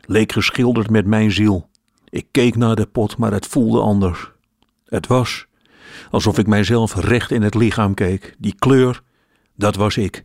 leek 0.00 0.32
geschilderd 0.32 0.90
met 0.90 1.06
mijn 1.06 1.30
ziel. 1.30 1.68
Ik 2.08 2.26
keek 2.30 2.56
naar 2.56 2.76
de 2.76 2.86
pot, 2.86 3.16
maar 3.16 3.32
het 3.32 3.46
voelde 3.46 3.80
anders. 3.80 4.30
Het 4.84 5.06
was 5.06 5.46
alsof 6.10 6.38
ik 6.38 6.46
mijzelf 6.46 6.94
recht 6.94 7.30
in 7.30 7.42
het 7.42 7.54
lichaam 7.54 7.94
keek. 7.94 8.34
Die 8.38 8.54
kleur, 8.58 9.02
dat 9.54 9.76
was 9.76 9.96
ik. 9.96 10.24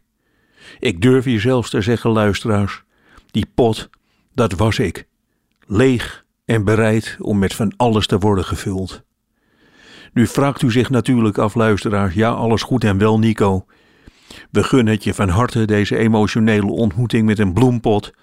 Ik 0.80 1.02
durf 1.02 1.24
hier 1.24 1.42
zelfs 1.42 1.70
te 1.70 1.82
zeggen, 1.82 2.12
luisteraars, 2.12 2.84
die 3.32 3.46
pot, 3.56 3.90
dat 4.34 4.54
was 4.54 4.80
ik 4.80 5.10
leeg 5.72 6.26
en 6.46 6.64
bereid 6.64 7.18
om 7.20 7.40
met 7.40 7.54
van 7.54 7.74
alles 7.78 8.08
te 8.08 8.18
worden 8.18 8.46
gevuld. 8.46 9.04
Nu 10.14 10.28
vraagt 10.28 10.62
u 10.62 10.72
zich 10.72 10.90
natuurlijk 10.90 11.38
af, 11.38 11.56
luisteraars, 11.56 12.14
ja, 12.14 12.30
alles 12.30 12.62
goed 12.62 12.84
en 12.84 12.98
wel, 12.98 13.20
Nico. 13.20 13.66
We 14.50 14.64
gunnen 14.64 14.94
het 14.94 15.04
je 15.04 15.14
van 15.14 15.30
harte 15.30 15.66
deze 15.66 15.98
emotionele 15.98 16.72
ontmoeting 16.72 17.26
met 17.26 17.40
een 17.40 17.54
bloempot. 17.54 18.14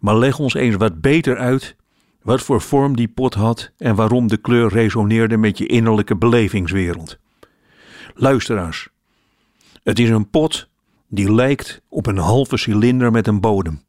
Maar 0.00 0.16
leg 0.16 0.38
ons 0.38 0.54
eens 0.54 0.76
wat 0.76 1.00
beter 1.00 1.36
uit 1.36 1.76
wat 2.22 2.42
voor 2.42 2.60
vorm 2.60 2.96
die 2.96 3.08
pot 3.08 3.34
had 3.34 3.72
en 3.78 3.94
waarom 3.94 4.26
de 4.26 4.36
kleur 4.36 4.68
resoneerde 4.68 5.36
met 5.36 5.58
je 5.58 5.66
innerlijke 5.66 6.16
belevingswereld. 6.16 7.18
Luisteraars, 8.14 8.88
het 9.82 9.98
is 9.98 10.08
een 10.08 10.30
pot 10.30 10.68
die 11.08 11.34
lijkt 11.34 11.82
op 11.88 12.06
een 12.06 12.18
halve 12.18 12.56
cilinder 12.56 13.10
met 13.10 13.26
een 13.26 13.40
bodem. 13.40 13.82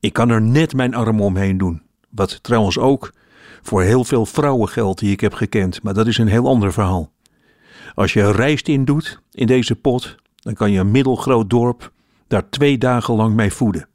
Ik 0.00 0.12
kan 0.12 0.28
er 0.28 0.42
net 0.42 0.74
mijn 0.74 0.94
arm 0.94 1.20
omheen 1.20 1.58
doen. 1.58 1.86
Wat 2.18 2.42
trouwens 2.42 2.78
ook 2.78 3.12
voor 3.62 3.82
heel 3.82 4.04
veel 4.04 4.26
vrouwen 4.26 4.68
geldt 4.68 5.00
die 5.00 5.12
ik 5.12 5.20
heb 5.20 5.34
gekend, 5.34 5.82
maar 5.82 5.94
dat 5.94 6.06
is 6.06 6.18
een 6.18 6.28
heel 6.28 6.46
ander 6.46 6.72
verhaal. 6.72 7.12
Als 7.94 8.12
je 8.12 8.32
rijst 8.32 8.68
in 8.68 8.84
doet 8.84 9.20
in 9.32 9.46
deze 9.46 9.76
pot, 9.76 10.16
dan 10.36 10.54
kan 10.54 10.70
je 10.70 10.80
een 10.80 10.90
middelgroot 10.90 11.50
dorp 11.50 11.92
daar 12.26 12.48
twee 12.50 12.78
dagen 12.78 13.14
lang 13.14 13.34
mee 13.34 13.52
voeden. 13.52 13.88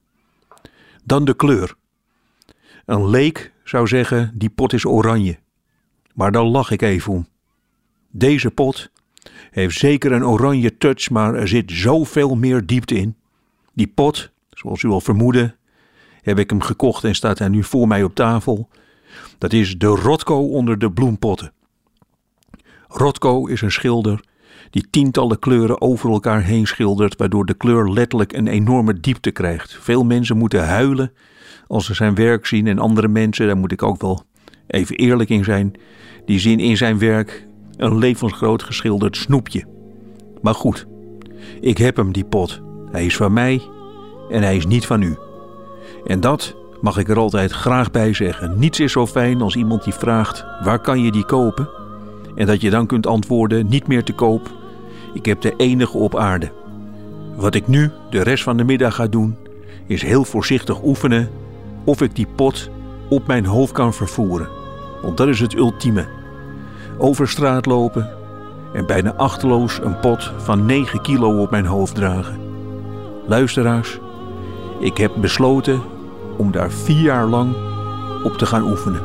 Dan 1.04 1.26
de 1.26 1.34
kleur. 1.36 1.76
Een 2.86 3.10
leek 3.10 3.54
zou 3.64 3.88
zeggen: 3.88 4.32
die 4.36 4.50
pot 4.50 4.74
is 4.74 4.86
oranje. 4.86 5.40
Maar 6.14 6.32
daar 6.32 6.44
lach 6.44 6.72
ik 6.72 6.82
even 6.82 7.14
om. 7.14 7.28
Deze 8.12 8.52
pot 8.52 8.92
heeft 9.52 9.78
zeker 9.78 10.12
een 10.12 10.26
oranje 10.26 10.78
touch, 10.78 11.10
maar 11.10 11.36
er 11.36 11.48
zit 11.48 11.72
zoveel 11.72 12.36
meer 12.36 12.66
diepte 12.66 12.96
in. 12.96 13.16
Die 13.74 13.88
pot, 13.88 14.32
zoals 14.50 14.82
u 14.82 14.90
al 14.90 15.02
vermoedde, 15.02 15.56
heb 16.24 16.40
ik 16.40 16.50
hem 16.50 16.62
gekocht 16.62 17.04
en 17.04 17.16
staat 17.16 17.40
hij 17.40 17.48
nu 17.48 17.64
voor 17.64 17.88
mij 17.88 18.04
op 18.04 18.16
tafel. 18.16 18.70
Dat 19.38 19.54
is 19.54 19.78
de 19.78 19.88
Rotko 19.88 20.48
onder 20.48 20.80
de 20.80 20.92
bloempotten. 20.92 21.52
Rotko 22.88 23.46
is 23.46 23.62
een 23.62 23.72
schilder 23.72 24.24
die 24.70 24.88
tientallen 24.90 25.40
kleuren 25.40 25.82
over 25.82 26.10
elkaar 26.10 26.44
heen 26.44 26.68
schildert, 26.68 27.16
waardoor 27.18 27.46
de 27.46 27.54
kleur 27.54 27.92
letterlijk 27.92 28.34
een 28.34 28.48
enorme 28.48 29.00
diepte 29.00 29.32
krijgt. 29.32 29.78
Veel 29.80 30.04
mensen 30.04 30.38
moeten 30.38 30.66
huilen 30.68 31.12
als 31.68 31.86
ze 31.86 31.94
zijn 31.94 32.16
werk 32.16 32.46
zien 32.46 32.68
en 32.68 32.80
andere 32.80 33.08
mensen, 33.08 33.48
daar 33.48 33.58
moet 33.58 33.72
ik 33.72 33.84
ook 33.84 34.02
wel 34.02 34.24
even 34.68 34.96
eerlijk 34.96 35.30
in 35.30 35.44
zijn, 35.44 35.74
die 36.26 36.40
zien 36.40 36.60
in 36.60 36.78
zijn 36.78 37.00
werk 37.00 37.48
een 37.78 37.98
levensgroot 37.98 38.64
geschilderd 38.64 39.18
snoepje. 39.18 39.66
Maar 40.42 40.56
goed, 40.56 40.88
ik 41.62 41.78
heb 41.78 41.96
hem, 41.96 42.12
die 42.12 42.26
pot. 42.26 42.62
Hij 42.92 43.06
is 43.06 43.16
van 43.16 43.34
mij 43.34 43.62
en 44.30 44.42
hij 44.42 44.56
is 44.56 44.66
niet 44.66 44.86
van 44.86 45.02
u. 45.02 45.18
En 46.06 46.20
dat 46.20 46.56
mag 46.82 46.98
ik 46.98 47.10
er 47.10 47.18
altijd 47.18 47.52
graag 47.52 47.92
bij 47.92 48.14
zeggen. 48.14 48.60
Niets 48.60 48.80
is 48.80 48.92
zo 48.92 49.08
fijn 49.08 49.42
als 49.42 49.56
iemand 49.56 49.84
die 49.84 49.94
vraagt: 49.94 50.46
waar 50.64 50.80
kan 50.80 51.02
je 51.02 51.12
die 51.12 51.26
kopen? 51.26 51.70
En 52.36 52.46
dat 52.46 52.62
je 52.62 52.70
dan 52.70 52.86
kunt 52.86 53.08
antwoorden: 53.08 53.68
niet 53.68 53.88
meer 53.88 54.04
te 54.04 54.14
koop. 54.14 54.50
Ik 55.14 55.26
heb 55.26 55.42
de 55.42 55.54
enige 55.58 55.98
op 55.98 56.16
aarde. 56.16 56.52
Wat 57.36 57.56
ik 57.56 57.68
nu 57.68 57.92
de 58.10 58.24
rest 58.24 58.44
van 58.44 58.58
de 58.58 58.64
middag 58.64 58.96
ga 58.96 59.08
doen, 59.08 59.36
is 59.88 60.02
heel 60.02 60.24
voorzichtig 60.24 60.84
oefenen 60.84 61.30
of 61.84 62.02
ik 62.02 62.16
die 62.16 62.28
pot 62.36 62.70
op 63.10 63.28
mijn 63.28 63.46
hoofd 63.46 63.72
kan 63.72 63.94
vervoeren. 63.94 64.50
Want 65.02 65.18
dat 65.18 65.28
is 65.28 65.40
het 65.40 65.56
ultieme. 65.56 66.06
Over 66.98 67.28
straat 67.28 67.66
lopen 67.66 68.10
en 68.74 68.86
bijna 68.86 69.14
achteloos 69.14 69.80
een 69.82 70.00
pot 70.00 70.32
van 70.38 70.66
9 70.66 71.02
kilo 71.02 71.42
op 71.42 71.52
mijn 71.52 71.66
hoofd 71.66 71.96
dragen. 71.96 72.40
Luisteraars, 73.28 74.00
ik 74.84 74.98
heb 74.98 75.12
besloten 75.16 75.82
om 76.38 76.52
daar 76.52 76.72
vier 76.72 77.02
jaar 77.02 77.26
lang 77.26 77.56
op 78.24 78.38
te 78.38 78.46
gaan 78.46 78.70
oefenen. 78.70 79.02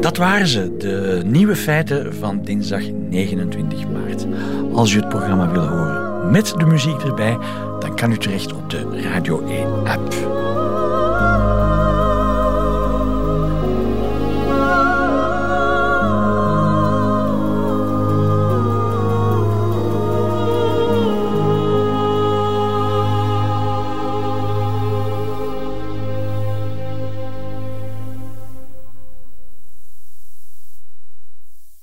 Dat 0.00 0.16
waren 0.16 0.46
ze, 0.46 0.76
nieuwe 1.32 1.56
feiten 1.56 2.14
van 2.14 2.42
dinsdag 2.42 2.82
29 3.08 3.88
maart. 3.88 4.26
Als 4.72 4.92
u 4.92 4.96
het 4.96 5.08
programma 5.08 5.50
wil 5.50 5.66
horen 5.66 6.30
met 6.30 6.54
de 6.56 6.66
muziek 6.66 7.02
erbij, 7.02 7.38
dan 7.80 7.96
kan 7.96 8.12
u 8.12 8.18
terecht 8.18 8.52
op 8.52 8.70
de 8.70 9.00
Radio 9.00 9.40
1-app. 9.40 10.61